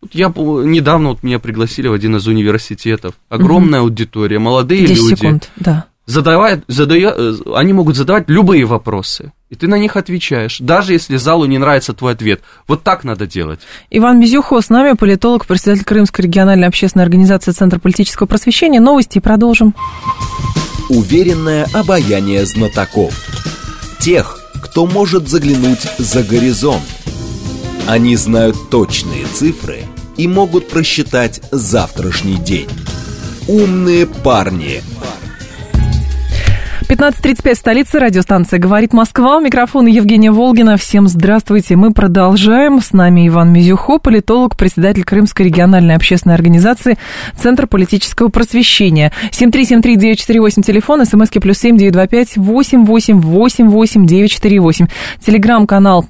[0.00, 3.14] Вот я недавно вот меня пригласили в один из университетов.
[3.28, 3.88] Огромная угу.
[3.88, 5.14] аудитория, молодые 10 люди.
[5.14, 5.86] секунд, да.
[6.06, 11.16] Задавают, задая, э, они могут задавать любые вопросы и ты на них отвечаешь, даже если
[11.16, 12.40] залу не нравится твой ответ.
[12.66, 13.60] Вот так надо делать.
[13.90, 18.80] Иван Безюхо с нами, политолог, председатель Крымской региональной общественной организации Центр политического просвещения.
[18.80, 19.74] Новости продолжим.
[20.88, 23.12] Уверенное обаяние знатоков.
[24.00, 26.82] Тех, кто может заглянуть за горизонт.
[27.86, 29.80] Они знают точные цифры
[30.16, 32.70] и могут просчитать завтрашний день.
[33.48, 34.82] Умные парни.
[36.92, 39.38] 15.35, столица, радиостанция «Говорит Москва».
[39.38, 40.76] У микрофона Евгения Волгина.
[40.76, 41.74] Всем здравствуйте.
[41.74, 42.82] Мы продолжаем.
[42.82, 46.98] С нами Иван Мизюхо, политолог, председатель Крымской региональной общественной организации
[47.34, 49.10] Центр политического просвещения.
[49.30, 54.88] 7373948, телефон, смски плюс семь девять два пять восемь восемь восемь восемь девять четыре восемь.
[55.24, 56.04] Телеграм-канал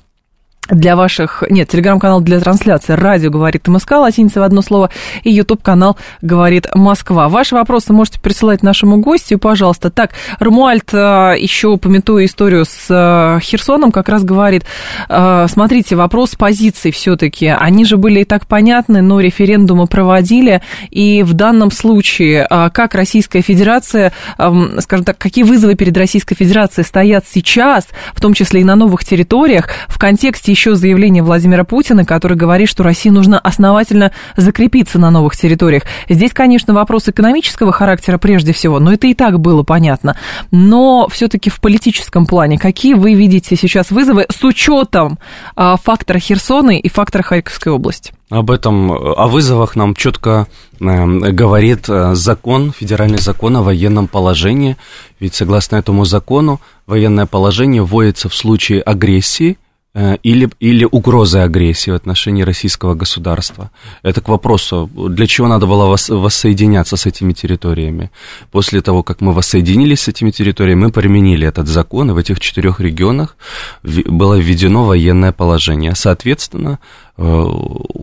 [0.72, 1.44] для ваших...
[1.50, 2.94] Нет, телеграм-канал для трансляции.
[2.94, 4.90] Радио «Говорит МСК», латиница в одно слово,
[5.22, 7.28] и YouTube-канал «Говорит Москва».
[7.28, 9.90] Ваши вопросы можете присылать нашему гостю, пожалуйста.
[9.90, 14.64] Так, Румуальд, э, еще пометуя историю с э, Херсоном, как раз говорит,
[15.08, 17.46] э, смотрите, вопрос позиций все-таки.
[17.46, 23.42] Они же были и так понятны, но референдумы проводили, и в данном случае, как Российская
[23.42, 28.64] Федерация, эм, скажем так, какие вызовы перед Российской Федерацией стоят сейчас, в том числе и
[28.64, 34.12] на новых территориях, в контексте еще заявление Владимира Путина, который говорит, что России нужно основательно
[34.36, 35.82] закрепиться на новых территориях.
[36.08, 40.16] Здесь, конечно, вопрос экономического характера прежде всего, но это и так было понятно.
[40.50, 45.18] Но все-таки в политическом плане, какие вы видите сейчас вызовы с учетом
[45.56, 48.12] а, фактора Херсона и фактора Харьковской области?
[48.30, 50.46] Об этом, о вызовах нам четко
[50.80, 54.78] э, говорит закон, федеральный закон о военном положении.
[55.20, 59.58] Ведь согласно этому закону военное положение вводится в случае агрессии
[59.94, 63.70] или, или угрозы агрессии в отношении российского государства.
[64.02, 68.10] Это к вопросу, для чего надо было вос, воссоединяться с этими территориями.
[68.50, 72.40] После того, как мы воссоединились с этими территориями, мы применили этот закон, и в этих
[72.40, 73.36] четырех регионах
[73.82, 75.94] было введено военное положение.
[75.94, 76.78] Соответственно,
[77.18, 77.46] Э,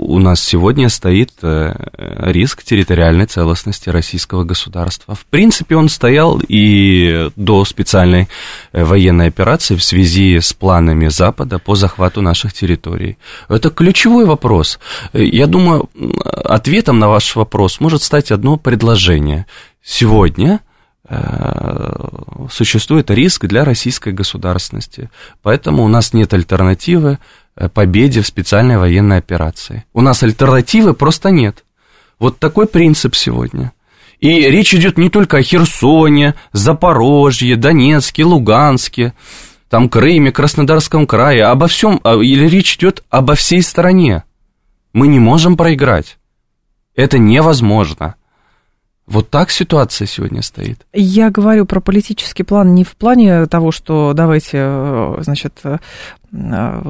[0.09, 1.71] у нас сегодня стоит э,
[2.31, 5.13] риск территориальной целостности российского государства.
[5.13, 8.27] В принципе, он стоял и до специальной
[8.71, 13.19] э, военной операции в связи с планами Запада по захвату наших территорий.
[13.49, 14.79] Это ключевой вопрос.
[15.13, 15.89] Я думаю,
[16.43, 19.45] ответом на ваш вопрос может стать одно предложение.
[19.83, 20.61] Сегодня
[22.51, 25.09] существует риск для российской государственности.
[25.41, 29.83] Поэтому у нас нет альтернативы Э, победе в специальной военной операции.
[29.93, 31.65] У нас альтернативы просто нет.
[32.19, 33.73] Вот такой принцип сегодня.
[34.19, 39.13] И речь идет не только о Херсоне, Запорожье, Донецке, Луганске,
[39.69, 44.23] там Крыме, Краснодарском крае, обо всем, а, или речь идет обо всей стране.
[44.93, 46.17] Мы не можем проиграть.
[46.95, 48.15] Это невозможно.
[49.09, 50.85] Вот так ситуация сегодня стоит.
[50.93, 55.79] Я говорю про политический план не в плане того, что давайте, э, значит, э,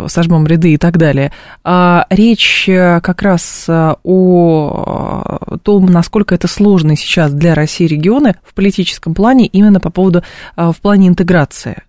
[0.07, 1.31] сожмем ряды и так далее.
[1.63, 8.53] А речь э, как раз о том, насколько это сложно сейчас для России регионы в
[8.53, 10.23] политическом плане, именно по поводу,
[10.55, 11.83] в плане интеграции.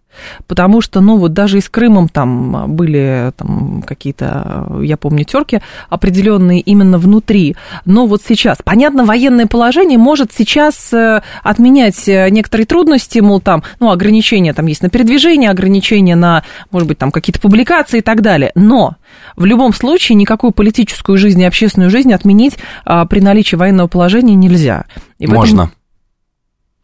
[0.47, 5.61] Потому что, ну, вот даже и с Крымом там были там, какие-то, я помню, терки
[5.89, 7.57] определенные именно внутри.
[7.85, 13.63] Но вот сейчас, понятно, военное положение может сейчас э, отменять э, некоторые трудности, мол, там,
[13.79, 18.23] ну, ограничения там есть на передвижение, ограничения на, может быть, там какие-то публикации и так
[18.23, 18.53] далее.
[18.55, 18.97] Но
[19.37, 24.35] в любом случае никакую политическую жизнь и общественную жизнь отменить а, при наличии военного положения
[24.35, 24.85] нельзя.
[25.19, 25.63] И Можно.
[25.63, 25.75] Этом...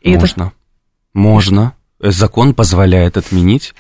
[0.03, 0.43] И Можно.
[0.43, 0.53] Это...
[1.15, 3.75] Можно закон позволяет отменить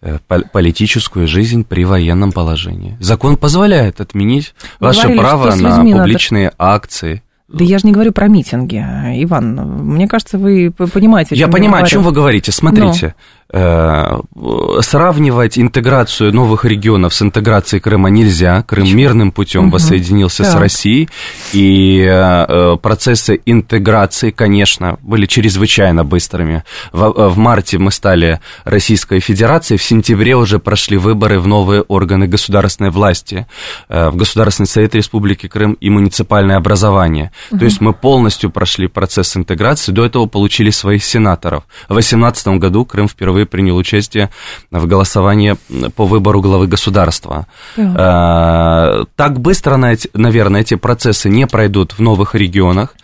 [0.00, 0.18] э,
[0.52, 2.96] политическую жизнь при военном положении.
[3.00, 6.56] Закон позволяет отменить ваше право на публичные надо...
[6.58, 7.22] акции.
[7.48, 9.54] Да я же не говорю про митинги, Иван.
[9.54, 11.86] Мне кажется, вы понимаете, я понимаю, говорю.
[11.86, 12.50] о чем вы говорите.
[12.50, 13.14] Смотрите,
[13.52, 18.62] сравнивать интеграцию новых регионов с интеграцией Крыма нельзя.
[18.62, 18.98] Крым Почему?
[18.98, 19.72] мирным путем угу.
[19.72, 20.52] воссоединился так.
[20.52, 21.08] с Россией,
[21.52, 26.64] и э, процессы интеграции, конечно, были чрезвычайно быстрыми.
[26.92, 32.26] В, в марте мы стали Российской Федерацией, в сентябре уже прошли выборы в новые органы
[32.26, 33.46] государственной власти,
[33.88, 37.32] э, в Государственный Совет Республики Крым и муниципальное образование.
[37.50, 37.58] Угу.
[37.58, 41.64] То есть мы полностью прошли процесс интеграции, до этого получили своих сенаторов.
[41.84, 44.30] В 2018 году Крым впервые впервые принял участие
[44.70, 45.56] в голосовании
[45.96, 47.46] по выбору главы государства.
[47.76, 49.04] Да.
[49.16, 49.76] Так быстро,
[50.14, 52.94] наверное, эти процессы не пройдут в новых регионах.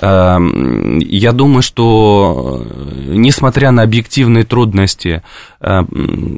[0.00, 2.64] Я думаю, что,
[3.06, 5.22] несмотря на объективные трудности,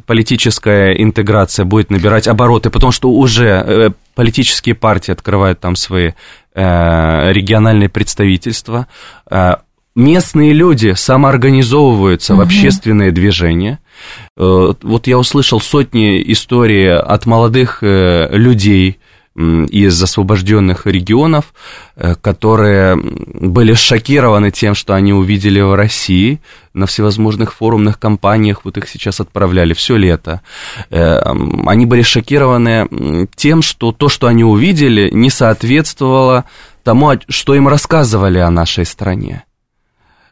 [0.06, 6.12] политическая интеграция будет набирать обороты, потому что уже э, политические партии открывают там свои
[6.54, 8.86] э, региональные представительства,
[9.96, 12.42] местные люди самоорганизовываются угу.
[12.42, 13.80] в общественные движения.
[14.36, 18.98] Э, вот я услышал сотни историй от молодых э, людей,
[19.38, 21.52] из освобожденных регионов,
[21.94, 26.40] э, которые были шокированы тем, что они увидели в России
[26.72, 30.40] на всевозможных форумных кампаниях, вот их сейчас отправляли все лето.
[30.90, 36.46] Они были шокированы тем, что то, что они увидели, не соответствовало
[36.82, 39.45] тому, что им рассказывали о нашей стране.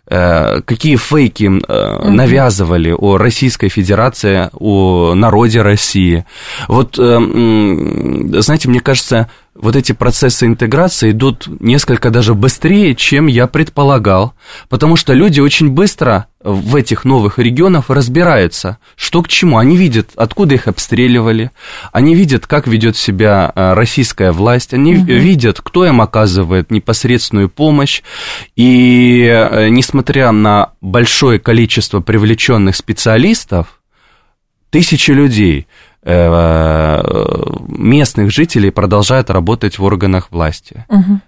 [0.07, 6.27] Э, какие фейки э, навязывали о Российской Федерации, о народе России.
[6.69, 7.19] Вот, э,
[8.41, 14.35] знаете, мне кажется, вот эти процессы интеграции идут несколько даже быстрее, чем я предполагал,
[14.69, 19.57] потому что люди очень быстро в этих новых регионах разбираются, что к чему.
[19.59, 21.53] Они видят, откуда их обстреливали,
[21.93, 25.05] они видят, как ведет себя э, российская власть, они угу.
[25.05, 28.03] видят, кто им оказывает непосредственную помощь.
[28.57, 33.81] И э, несмотря на большое количество привлеченных специалистов,
[34.71, 35.69] тысячи людей–
[36.07, 40.85] местных жителей продолжают работать в органах власти.
[40.89, 41.21] Угу.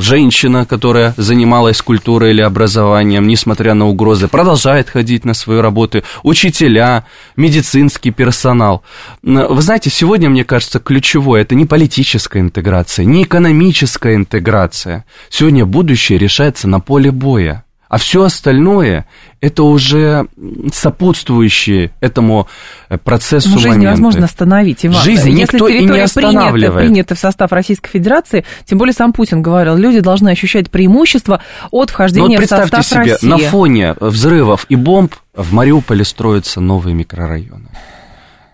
[0.00, 6.02] Женщина, которая занималась культурой или образованием, несмотря на угрозы, продолжает ходить на свою работу.
[6.22, 7.04] Учителя,
[7.36, 8.82] медицинский персонал.
[9.22, 15.04] Вы знаете, сегодня, мне кажется, ключевое это не политическая интеграция, не экономическая интеграция.
[15.28, 17.65] Сегодня будущее решается на поле боя.
[17.88, 19.06] А все остальное
[19.40, 20.26] это уже
[20.72, 22.48] сопутствующие этому
[22.88, 23.86] э, процессу Но жизнь моменты.
[23.86, 25.02] невозможно остановить, Иван.
[25.02, 26.54] Жизнь Если никто и не останавливает.
[26.54, 31.42] Принята, принята в состав Российской Федерации, тем более сам Путин говорил, люди должны ощущать преимущество
[31.70, 33.26] от вхождения вот в состав себе, России.
[33.26, 37.68] на фоне взрывов и бомб в Мариуполе строятся новые микрорайоны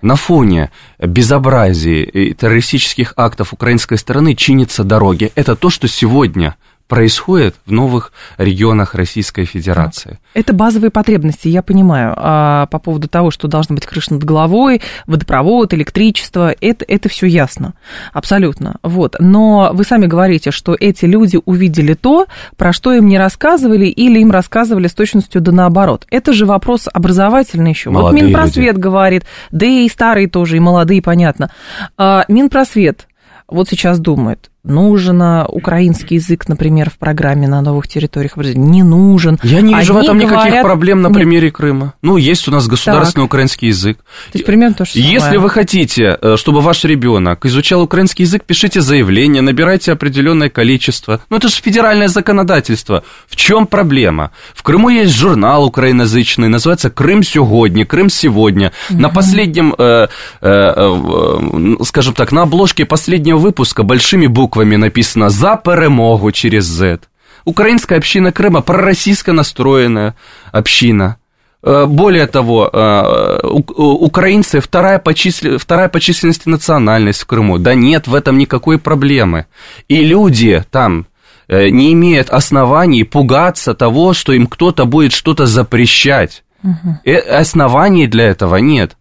[0.03, 5.31] на фоне безобразий и террористических актов украинской стороны чинятся дороги.
[5.37, 6.57] Это то, что сегодня
[6.93, 10.19] происходит в новых регионах Российской Федерации.
[10.35, 12.13] Это базовые потребности, я понимаю.
[12.19, 17.25] А по поводу того, что должна быть крыша над головой, водопровод, электричество, это, это все
[17.25, 17.73] ясно,
[18.13, 18.77] абсолютно.
[18.83, 19.17] Вот.
[19.21, 22.27] Но вы сами говорите, что эти люди увидели то,
[22.59, 26.07] про что им не рассказывали, или им рассказывали с точностью да наоборот.
[26.11, 27.89] Это же вопрос образовательный еще.
[27.89, 28.81] Молодые вот Минпросвет люди.
[28.81, 31.51] говорит, да и старые тоже, и молодые, понятно.
[31.97, 33.09] А, Минпросвет
[33.49, 39.39] вот сейчас думает, нужен украинский язык, например, в программе на новых территориях, не нужен.
[39.43, 40.63] Я не вижу Одни в этом никаких говорят...
[40.65, 41.17] проблем на Нет.
[41.17, 41.95] примере Крыма.
[42.03, 43.31] Ну, есть у нас государственный так.
[43.31, 43.99] украинский язык.
[43.99, 45.13] То есть примерно то же самое.
[45.13, 51.21] Если вы хотите, э, чтобы ваш ребенок изучал украинский язык, пишите заявление, набирайте определенное количество.
[51.29, 53.05] Ну, это же федеральное законодательство.
[53.29, 54.31] В чем проблема?
[54.55, 58.73] В Крыму есть журнал украиноязычный, называется «Крым сегодня», «Крым сегодня».
[58.91, 59.01] Угу.
[59.01, 60.07] На последнем, э,
[60.41, 66.65] э, э, скажем так, на обложке последнего выпуска большими буквами буквами написано «За перемогу через
[66.65, 67.01] Z».
[67.45, 70.15] Украинская община Крыма пророссийско настроенная
[70.53, 71.17] община.
[71.63, 75.59] Э, более того, э, украинцы вторая по, чисел...
[75.59, 77.59] вторая по численности национальность в Крыму.
[77.59, 79.47] Да нет в этом никакой проблемы.
[79.89, 81.07] И люди там
[81.49, 86.45] э, не имеют оснований пугаться того, что им кто-то будет что-то запрещать.
[86.63, 87.11] Угу.
[87.41, 88.97] Оснований для этого нет.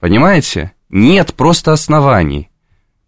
[0.00, 0.72] Понимаете?
[0.90, 2.49] Нет просто оснований.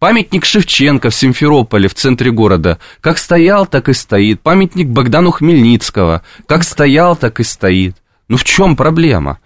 [0.02, 4.40] Памятник Шевченко в Симферополе, в центре города, как стоял, так и стоит.
[4.40, 7.94] Памятник Богдану Хмельницкого, как стоял, так и стоит.
[8.26, 9.38] Ну в чем проблема?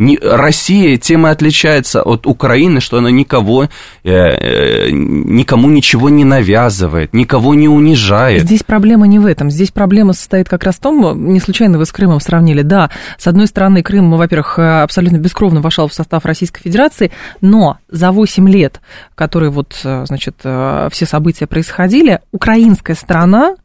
[0.00, 3.68] Не, Россия тем и отличается от Украины, что она никого, э,
[4.02, 8.42] э, никому ничего не навязывает, никого не унижает.
[8.42, 9.50] Здесь проблема не в этом.
[9.50, 12.62] Здесь проблема состоит как раз в том, не случайно вы с Крымом сравнили.
[12.62, 18.10] Да, с одной стороны, Крым, во-первых, абсолютно бескровно вошел в состав Российской Федерации, но за
[18.10, 18.80] 8 лет,
[19.14, 23.56] которые вот, э, значит, э, все события происходили, украинская сторона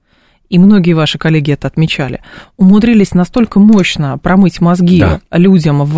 [0.49, 2.21] и многие ваши коллеги это отмечали,
[2.57, 5.19] умудрились настолько мощно промыть мозги да.
[5.31, 5.95] людям в,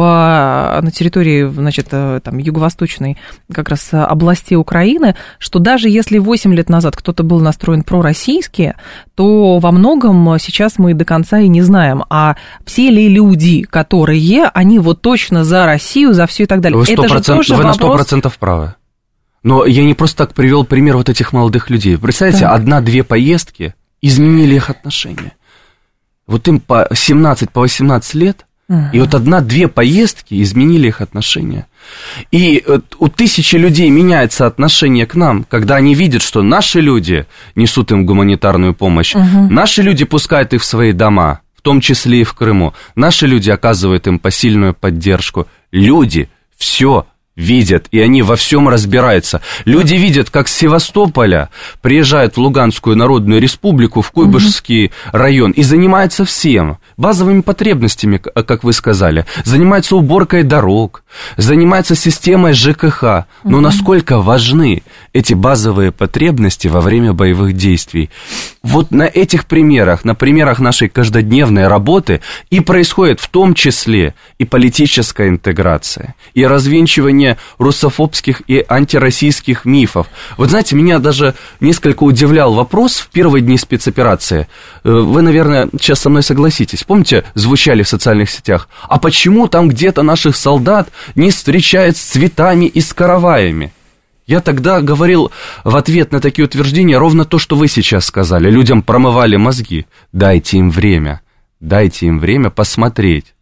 [0.81, 3.17] на территории, значит, э, там, юго-восточной
[3.51, 8.75] как раз области Украины, что даже если 8 лет назад кто-то был настроен пророссийски,
[9.15, 14.45] то во многом сейчас мы до конца и не знаем, а все ли люди, которые,
[14.53, 16.77] они вот точно за Россию, за все и так далее.
[16.77, 18.11] Вы, 100%, это же тоже вы вопрос...
[18.11, 18.75] на 100% правы.
[19.43, 21.97] Но я не просто так привел пример вот этих молодых людей.
[21.97, 25.33] Представляете, одна-две поездки– изменили их отношения.
[26.25, 28.81] Вот им по 17, по 18 лет, угу.
[28.91, 31.67] и вот одна-две поездки изменили их отношения.
[32.31, 32.63] И
[32.99, 38.05] у тысячи людей меняется отношение к нам, когда они видят, что наши люди несут им
[38.05, 39.47] гуманитарную помощь, угу.
[39.49, 43.49] наши люди пускают их в свои дома, в том числе и в Крыму, наши люди
[43.49, 45.47] оказывают им посильную поддержку.
[45.71, 47.07] Люди все
[47.37, 49.41] видят, и они во всем разбираются.
[49.63, 51.49] Люди видят, как с Севастополя
[51.81, 54.93] приезжают в Луганскую Народную Республику, в Куйбышевский угу.
[55.13, 61.03] район, и занимаются всем, базовыми потребностями, как вы сказали, занимаются уборкой дорог,
[61.37, 63.03] занимаются системой ЖКХ.
[63.43, 63.59] Но угу.
[63.59, 64.81] насколько важны
[65.13, 68.09] эти базовые потребности во время боевых действий?
[68.67, 74.45] Вот на этих примерах, на примерах нашей каждодневной работы и происходит в том числе и
[74.45, 80.07] политическая интеграция, и развенчивание русофобских и антироссийских мифов.
[80.35, 84.49] Вот знаете, меня даже несколько удивлял вопрос в первые дни спецоперации.
[84.83, 86.83] Э, вы, наверное, сейчас со мной согласитесь.
[86.83, 88.67] Помните, звучали в социальных сетях?
[88.89, 93.71] А почему там где-то наших солдат не встречают с цветами и с караваями?
[94.27, 95.31] Я тогда говорил
[95.63, 98.51] в ответ на такие утверждения ровно то, что вы сейчас сказали.
[98.51, 99.87] Людям промывали мозги.
[100.11, 101.21] Дайте им время.
[101.61, 103.33] Дайте им время посмотреть,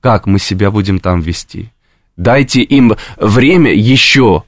[0.00, 1.72] как мы себя будем там вести.
[2.16, 4.44] Дайте им время еще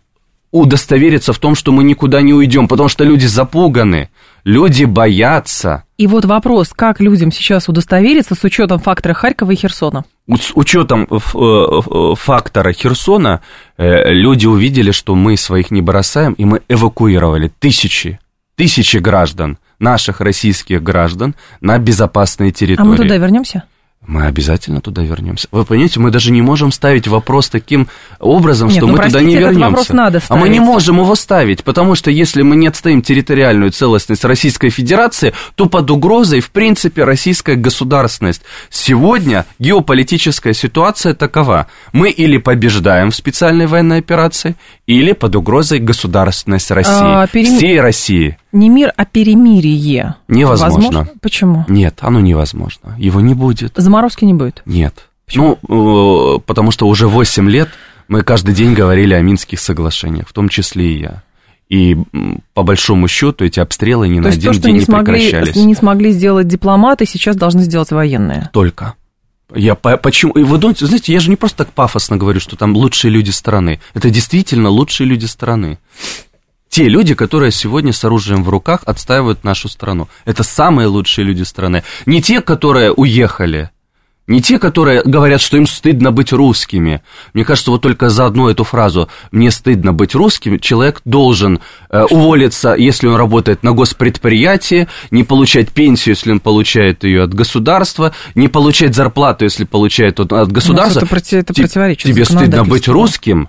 [0.52, 4.10] удостовериться в том, что мы никуда не уйдем, потому что люди запуганы,
[4.44, 5.84] люди боятся.
[5.96, 10.04] И вот вопрос, как людям сейчас удостовериться с учетом фактора Харькова и Херсона?
[10.28, 13.40] С учетом э, э, фактора Херсона
[13.76, 18.18] э, люди увидели, что мы своих не бросаем, и мы эвакуировали тысячи,
[18.56, 22.86] тысячи граждан, наших российских граждан на безопасные территории.
[22.86, 23.64] А мы туда вернемся?
[24.06, 25.46] Мы обязательно туда вернемся.
[25.52, 27.86] Вы понимаете, мы даже не можем ставить вопрос таким
[28.18, 29.66] образом, Нет, что ну, мы простите, туда не вернемся.
[29.66, 30.40] Вопрос надо ставить.
[30.40, 34.70] А мы не можем его ставить, потому что если мы не отстоим территориальную целостность Российской
[34.70, 38.40] Федерации, то под угрозой, в принципе, российская государственность.
[38.70, 41.66] Сегодня геополитическая ситуация такова.
[41.92, 44.56] Мы или побеждаем в специальной военной операции,
[44.90, 46.92] или под угрозой государственность России.
[46.92, 47.56] А, перем...
[47.56, 48.36] Всей России.
[48.50, 50.16] Не мир, а перемирие.
[50.26, 50.74] Невозможно.
[50.74, 51.08] Возможно?
[51.22, 51.64] Почему?
[51.68, 52.96] Нет, оно невозможно.
[52.98, 53.74] Его не будет.
[53.76, 54.62] Заморозки не будет?
[54.66, 55.08] Нет.
[55.26, 55.58] Почему?
[55.68, 57.68] Ну, э, потому что уже 8 лет
[58.08, 61.22] мы каждый день говорили о Минских соглашениях, в том числе и я.
[61.68, 61.96] И
[62.54, 65.54] по большому счету эти обстрелы ни то на один то, день не, смогли, прекращались.
[65.54, 68.50] не смогли сделать дипломаты, сейчас должны сделать военные.
[68.52, 68.94] Только.
[69.54, 70.32] Я почему?
[70.32, 73.30] И вы думаете, знаете, я же не просто так пафосно говорю, что там лучшие люди
[73.30, 73.80] страны.
[73.94, 75.78] Это действительно лучшие люди страны
[76.70, 80.08] те люди, которые сегодня с оружием в руках отстаивают нашу страну.
[80.24, 81.82] Это самые лучшие люди страны.
[82.06, 83.70] Не те, которые уехали,
[84.30, 87.02] не те, которые говорят, что им стыдно быть русскими.
[87.34, 91.58] Мне кажется, вот только за одну эту фразу «мне стыдно быть русским» человек должен
[91.90, 97.34] э, уволиться, если он работает на госпредприятии, не получать пенсию, если он получает ее от
[97.34, 101.00] государства, не получать зарплату, если получает от государства.
[101.00, 103.48] Это, это противоречит Тебе стыдно быть русским,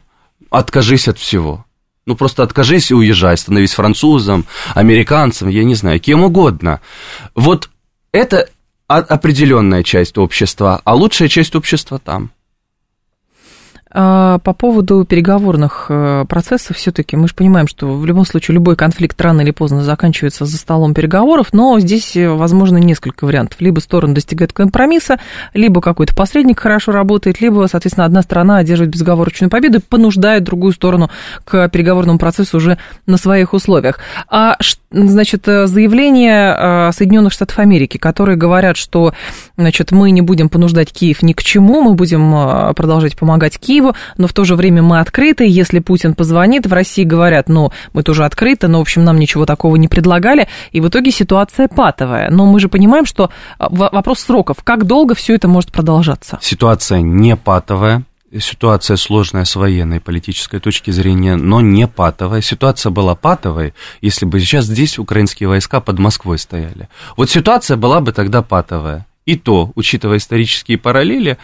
[0.49, 1.63] откажись от всего.
[2.07, 6.81] Ну, просто откажись и уезжай, становись французом, американцем, я не знаю, кем угодно.
[7.35, 7.69] Вот
[8.11, 8.49] это
[8.97, 12.31] определенная часть общества, а лучшая часть общества там–
[13.93, 19.19] по поводу переговорных э, процессов, все-таки мы же понимаем, что в любом случае любой конфликт
[19.19, 23.59] рано или поздно заканчивается за столом переговоров, но здесь э, возможно несколько вариантов.
[23.59, 25.19] Либо стороны достигают компромисса,
[25.53, 30.71] либо какой-то посредник хорошо работает, либо, соответственно, одна сторона одерживает безоговорочную победу и понуждает другую
[30.71, 31.09] сторону
[31.43, 32.77] к переговорному процессу уже
[33.07, 33.99] на своих условиях.
[34.29, 34.55] А,
[34.89, 39.13] значит, э, заявление Соединенных Штатов Америки, которые говорят, что,
[39.57, 43.95] значит, мы не будем понуждать Киев ни к чему, мы будем продолжать помогать Киеву, Киеву,
[44.17, 45.45] но в то же время мы открыты.
[45.47, 49.45] Если Путин позвонит, в России говорят, ну, мы тоже открыты, но, в общем, нам ничего
[49.45, 50.47] такого не предлагали.
[50.71, 52.29] И в итоге ситуация патовая.
[52.29, 54.57] Но мы же понимаем, что а, вопрос сроков.
[54.63, 56.39] Как долго все это может продолжаться?
[56.41, 58.03] Ситуация не патовая.
[58.39, 62.41] Ситуация сложная с военной политической точки зрения, но не патовая.
[62.41, 66.87] Ситуация была патовой, если бы сейчас здесь украинские войска под Москвой стояли.
[67.17, 69.05] Вот ситуация была бы тогда патовая.
[69.25, 71.37] И то, учитывая исторические параллели,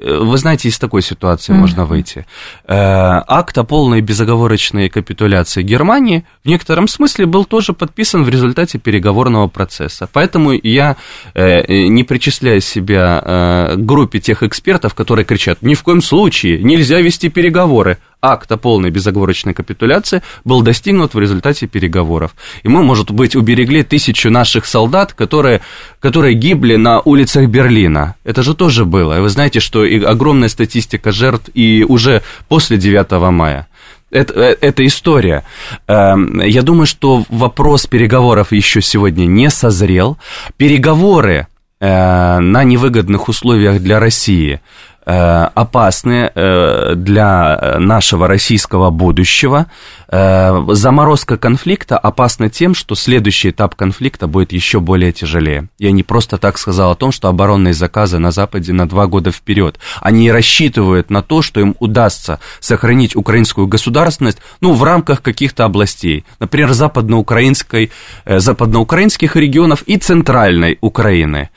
[0.00, 1.56] вы знаете, из такой ситуации mm-hmm.
[1.56, 2.26] можно выйти.
[2.66, 8.78] Э, акт о полной безоговорочной капитуляции Германии в некотором смысле был тоже подписан в результате
[8.78, 10.08] переговорного процесса.
[10.12, 10.96] Поэтому я
[11.34, 17.00] э, не причисляю себя к группе тех экспертов, которые кричат, ни в коем случае нельзя
[17.00, 22.34] вести переговоры акт о полной безоговорочной капитуляции был достигнут в результате переговоров.
[22.62, 25.60] И мы, может быть, уберегли тысячу наших солдат, которые,
[26.00, 28.14] которые гибли на улицах Берлина.
[28.24, 29.18] Это же тоже было.
[29.18, 33.66] И вы знаете, что и огромная статистика жертв и уже после 9 мая.
[34.10, 35.44] Это, э, это история.
[35.86, 40.18] Эм, я думаю, что вопрос переговоров еще сегодня не созрел.
[40.56, 41.46] Переговоры
[41.80, 44.60] э, на невыгодных условиях для России–
[45.10, 49.66] опасны для нашего российского будущего.
[50.08, 55.68] Заморозка конфликта опасна тем, что следующий этап конфликта будет еще более тяжелее.
[55.78, 59.30] Я не просто так сказал о том, что оборонные заказы на Западе на два года
[59.32, 59.78] вперед.
[60.00, 66.24] Они рассчитывают на то, что им удастся сохранить украинскую государственность, ну, в рамках каких-то областей.
[66.38, 67.90] Например, западноукраинской,
[68.26, 71.50] западноукраинских регионов и центральной Украины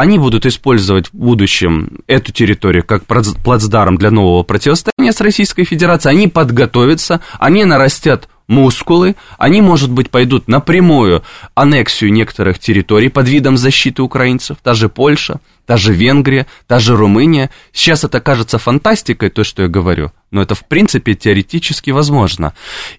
[0.00, 6.14] они будут использовать в будущем эту территорию как плацдарм для нового противостояния с Российской Федерацией,
[6.14, 11.22] они подготовятся, они нарастят мускулы, они, может быть, пойдут на прямую
[11.54, 16.96] аннексию некоторых территорий под видом защиты украинцев, та же Польша, та же Венгрия, та же
[16.96, 17.50] Румыния.
[17.70, 22.54] Сейчас это кажется фантастикой, то, что я говорю, но это, в принципе, теоретически возможно.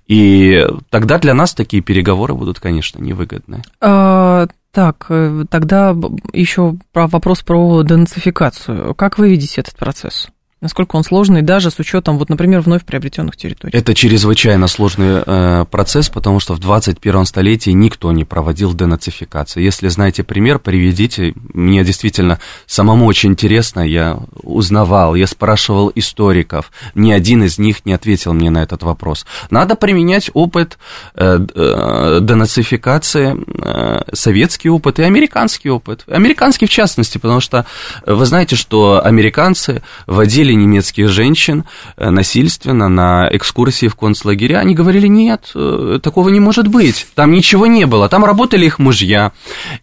[0.08, 3.64] И тогда для нас такие переговоры будут, конечно, невыгодны.
[3.82, 5.96] А, так, э, тогда
[6.34, 8.96] еще про вопрос про денацификацию.
[8.96, 10.30] Как вы видите этот процесс?
[10.62, 13.76] Насколько он сложный, даже с учетом, вот, например, вновь приобретенных территорий?
[13.76, 19.64] Это чрезвычайно сложный э, процесс, потому что в 21 столетии никто не проводил денацификацию.
[19.64, 21.34] Если знаете пример, приведите.
[21.55, 26.72] Мне действительно самому очень интересно, я узнавал, я спрашивал историков.
[26.93, 29.26] Ни один из них не ответил мне на этот вопрос.
[29.49, 30.78] Надо применять опыт
[31.16, 36.03] э, э, денацификации, э, советский опыт и американский опыт.
[36.07, 37.66] Американский в частности, потому что
[38.05, 41.64] вы знаете, что американцы водили возили немецких женщин
[41.97, 44.60] э, насильственно на экскурсии в концлагеря.
[44.60, 48.80] Они говорили, нет, э, такого не может быть, там ничего не было, там работали их
[48.80, 49.32] мужья.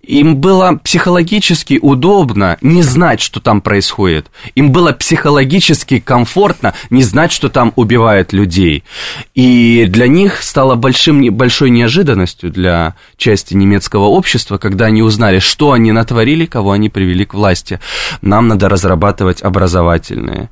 [0.03, 4.27] Им было психологически удобно не знать, что там происходит.
[4.57, 8.85] Им было психологически комфортно не знать, что там убивают людей.
[9.35, 15.73] И для них стало большим, большой неожиданностью для части немецкого общества, когда они узнали, что
[15.73, 17.81] они натворили, кого они привели к власти.
[18.23, 20.49] Нам надо разрабатывать образовательные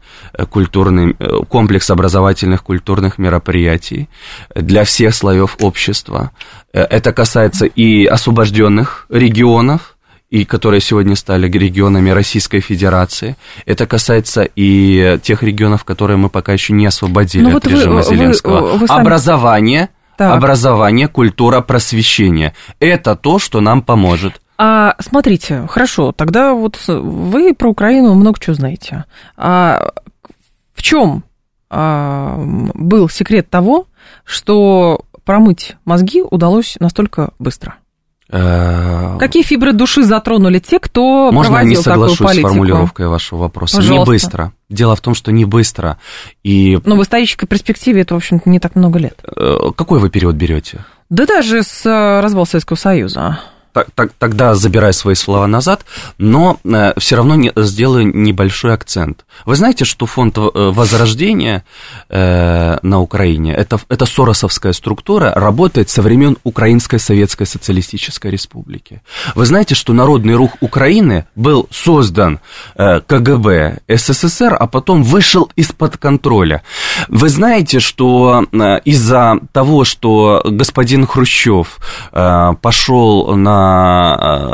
[0.51, 4.09] культурный, э, комплекс образовательных культурных мероприятий
[4.55, 6.31] для всех слоев общества.
[6.73, 9.97] Э, это касается и освобожденных регионов,
[10.31, 13.37] и которые сегодня стали регионами Российской Федерации.
[13.65, 17.97] Это касается и тех регионов, которые мы пока еще не освободили ну, от вот режима
[17.97, 18.61] вы, Зеленского.
[18.61, 19.01] Вы, вы сами...
[19.01, 19.89] Образование,
[20.19, 20.37] так.
[20.37, 22.55] образование, культура, просвещение.
[22.81, 24.41] Это то, что нам поможет.
[24.59, 29.05] А смотрите, хорошо, тогда вот вы про Украину много чего знаете.
[29.37, 29.93] А
[30.75, 31.25] в чем
[31.69, 32.39] а,
[32.75, 33.87] был секрет того,
[34.25, 37.75] что промыть мозги удалось настолько быстро?
[38.29, 42.49] Э, Какие фибры души затронули те, кто Можно проводил я не соглашусь такую политику?
[42.49, 43.77] с формулировкой вашего вопроса?
[43.77, 44.01] Пожалуйста.
[44.01, 44.53] Не быстро.
[44.69, 45.99] Дело в том, что не быстро.
[46.43, 46.79] И...
[46.85, 49.21] Но в исторической перспективе это, в общем-то, не так много лет.
[49.37, 50.85] Э, какой вы период берете?
[51.09, 53.39] Да даже с э, развала Советского Союза
[53.77, 55.85] так, так, тогда забираю свои слова назад,
[56.17, 59.27] но э, все равно не, сделаю небольшой акцент.
[59.45, 61.63] Вы знаете, что фонд э, Возрождения
[62.09, 69.03] э, на Украине, это, это соросовская структура, работает со времен Украинской Советской Социалистической Республики.
[69.35, 72.41] Вы знаете, что Народный рух Украины был создан
[72.77, 76.63] э, КГБ СССР, а потом вышел из-под контроля.
[77.09, 81.79] Вы знаете, что э, из-за того, что господин Хрущев
[82.13, 83.66] э, пошел на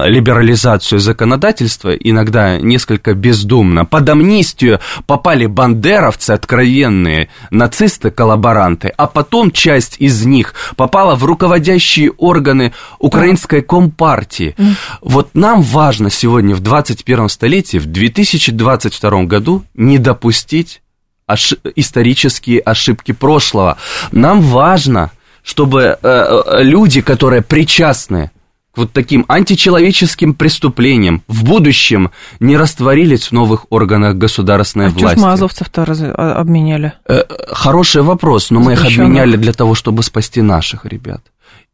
[0.06, 3.84] Либерализацию законодательства, иногда несколько бездумно.
[3.84, 12.10] Под амнистию попали бандеровцы, откровенные нацисты, коллаборанты, а потом часть из них попала в руководящие
[12.12, 14.54] органы украинской компартии.
[15.00, 20.82] Вот нам важно сегодня в 21 столетии, в 2022 году не допустить
[21.26, 23.78] ошиб- исторические ошибки прошлого.
[24.12, 25.10] Нам важно,
[25.42, 28.30] чтобы э, э люди, которые причастны
[28.74, 32.10] к вот таким античеловеческим преступлениям в будущем
[32.40, 35.18] не растворились в новых органах государственной а власти.
[35.18, 36.00] А мы азовцев-то раз...
[36.02, 36.94] Обменяли?
[37.06, 41.22] Э, хороший вопрос, но мы их обменяли для того, чтобы спасти наших ребят.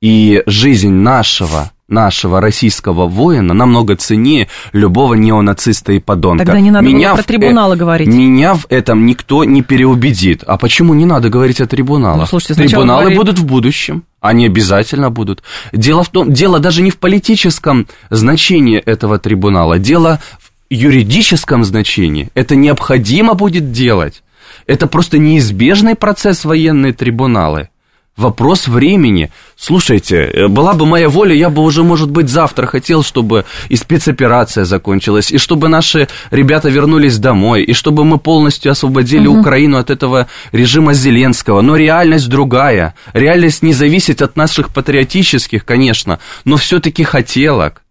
[0.01, 6.44] И жизнь нашего нашего российского воина намного ценнее любого неонациста и подонка.
[6.44, 8.09] Тогда не надо меня про трибуналы в, говорить.
[8.09, 10.44] Меня в этом никто не переубедит.
[10.46, 12.20] А почему не надо говорить о трибуналах?
[12.20, 13.18] Ну, слушайте, Трибуналы говорили...
[13.18, 14.05] будут в будущем.
[14.21, 15.43] Они обязательно будут.
[15.73, 22.31] Дело в том, дело даже не в политическом значении этого трибунала, дело в юридическом значении.
[22.35, 24.23] Это необходимо будет делать.
[24.66, 27.69] Это просто неизбежный процесс военные трибуналы.
[28.19, 29.31] Вопрос времени.
[29.57, 33.77] Слушайте, э, была бы моя воля, я бы уже, может быть, завтра хотел, чтобы и
[33.77, 39.39] спецоперация закончилась, и чтобы наши ребята вернулись домой, и чтобы мы полностью освободили угу.
[39.39, 41.61] Украину от этого режима Зеленского.
[41.61, 42.97] Но реальность другая.
[43.12, 47.83] Реальность не зависит от наших патриотических, конечно, но все-таки хотелок.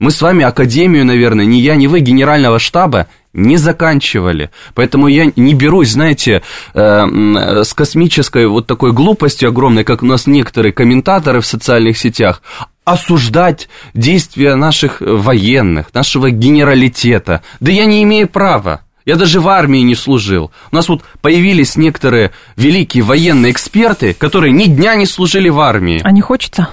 [0.00, 3.06] Мы с вами академию, наверное, ни я, ни вы генерального штаба
[3.36, 4.50] не заканчивали.
[4.74, 6.42] Поэтому я не берусь, знаете,
[6.74, 12.42] э, с космической вот такой глупостью огромной, как у нас некоторые комментаторы в социальных сетях,
[12.84, 17.42] осуждать действия наших военных, нашего генералитета.
[17.60, 18.80] Да я не имею права.
[19.04, 20.50] Я даже в армии не служил.
[20.72, 26.00] У нас вот появились некоторые великие военные эксперты, которые ни дня не служили в армии.
[26.02, 26.70] А не хочется?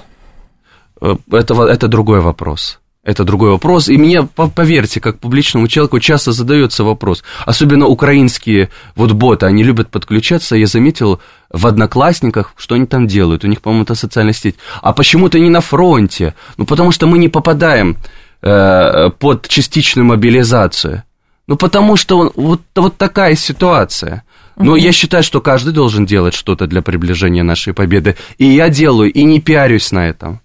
[1.01, 2.79] Э, это, это другой вопрос.
[3.03, 3.89] Это другой вопрос.
[3.89, 7.23] И мне, поверьте, как публичному человеку часто задается вопрос.
[7.45, 10.55] Особенно украинские вот боты, они любят подключаться.
[10.55, 13.43] Я заметил в Одноклассниках, что они там делают.
[13.43, 14.55] У них, по-моему, это социальная сеть.
[14.81, 16.33] А почему-то не на фронте.
[16.55, 17.97] Ну, потому что мы не попадаем
[18.41, 21.03] э, под частичную мобилизацию.
[21.47, 24.23] Ну, потому что вот, вот такая ситуация.
[24.55, 28.15] Но я считаю, что каждый должен делать что-то для приближения нашей победы.
[28.37, 30.39] И я делаю, и не пиарюсь на этом.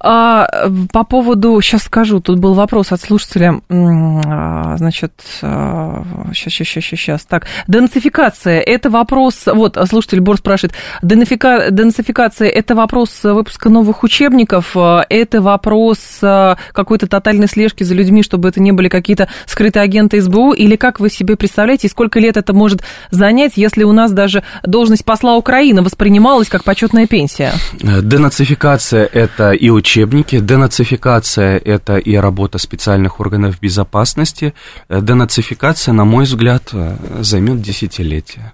[0.00, 6.84] А, по поводу, сейчас скажу, тут был вопрос от слушателя, а, значит, сейчас, сейчас, сейчас,
[6.84, 14.02] сейчас, так, денацификация, это вопрос, вот, слушатель Бор спрашивает, денацифика, денацификация, это вопрос выпуска новых
[14.02, 20.20] учебников, это вопрос какой-то тотальной слежки за людьми, чтобы это не были какие-то скрытые агенты
[20.20, 24.42] СБУ, или как вы себе представляете, сколько лет это может занять, если у нас даже
[24.64, 27.52] должность посла Украины воспринималась как почетная пенсия?
[27.82, 34.54] Денацификация– это и учебники, денацификация– это и работа специальных органов безопасности.
[34.88, 38.52] Э, денацификация, на мой взгляд, э, займет десятилетия.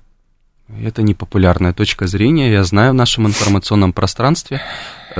[0.84, 4.60] Это непопулярная точка зрения, я знаю в нашем информационном пространстве,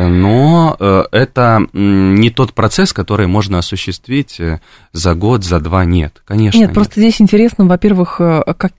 [0.07, 4.61] но э, это не тот процесс, который можно осуществить э,
[4.93, 6.59] за год, за два, нет, конечно.
[6.59, 6.75] Нет, нет.
[6.75, 8.73] просто здесь интересно, во-первых, э, как,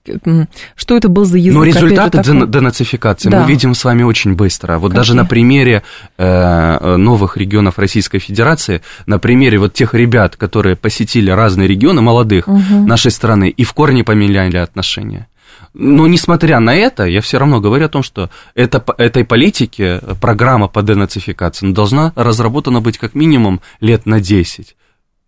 [0.75, 1.53] что это был за язык?
[1.53, 2.47] Но результаты такой...
[2.47, 3.41] денацификации да.
[3.41, 4.79] мы видим с вами очень быстро.
[4.79, 4.99] Вот Какие?
[4.99, 5.83] даже на примере
[6.17, 12.85] новых регионов Российской Федерации, на примере вот тех ребят, которые посетили разные регионы молодых угу.
[12.85, 15.28] нашей страны и в корне поменяли отношения.
[15.73, 20.67] Но несмотря на это, я все равно говорю о том, что это, этой политике программа
[20.67, 24.75] по денацификации должна разработана быть как минимум лет на 10.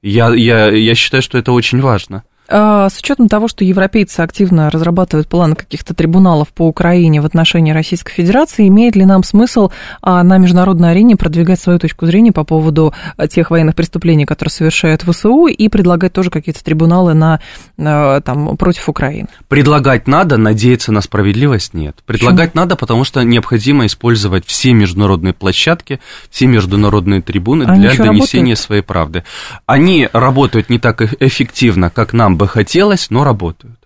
[0.02, 2.24] Я, я, я считаю, что это очень важно.
[2.52, 7.72] А, с учетом того, что европейцы активно разрабатывают планы каких-то трибуналов по Украине в отношении
[7.72, 9.72] Российской Федерации, имеет ли нам смысл
[10.02, 14.52] а, на международной арене продвигать свою точку зрения по поводу а, тех военных преступлений, которые
[14.52, 17.40] совершают ВСУ, и предлагать тоже какие-то трибуналы на,
[17.78, 19.30] там, против Украины?
[19.48, 21.98] Предлагать надо, надеяться на справедливость нет.
[22.06, 22.64] Предлагать Почему?
[22.64, 28.60] надо, потому что необходимо использовать все международные площадки, все международные трибуны Они для донесения работают?
[28.60, 29.24] своей правды.
[29.66, 33.78] Они работают не так эффективно, как нам бы хотелось, но работают.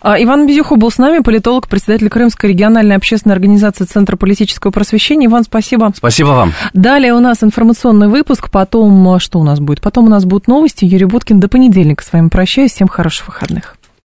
[0.00, 5.26] А, Иван Безюхов был с нами, политолог, председатель Крымской региональной общественной организации Центра политического просвещения.
[5.26, 5.92] Иван, спасибо.
[5.96, 6.52] Спасибо вам.
[6.74, 9.80] Далее у нас информационный выпуск, потом что у нас будет?
[9.80, 10.84] Потом у нас будут новости.
[10.84, 12.72] Юрий Буткин до понедельника с вами прощаюсь.
[12.72, 13.76] Всем хороших выходных.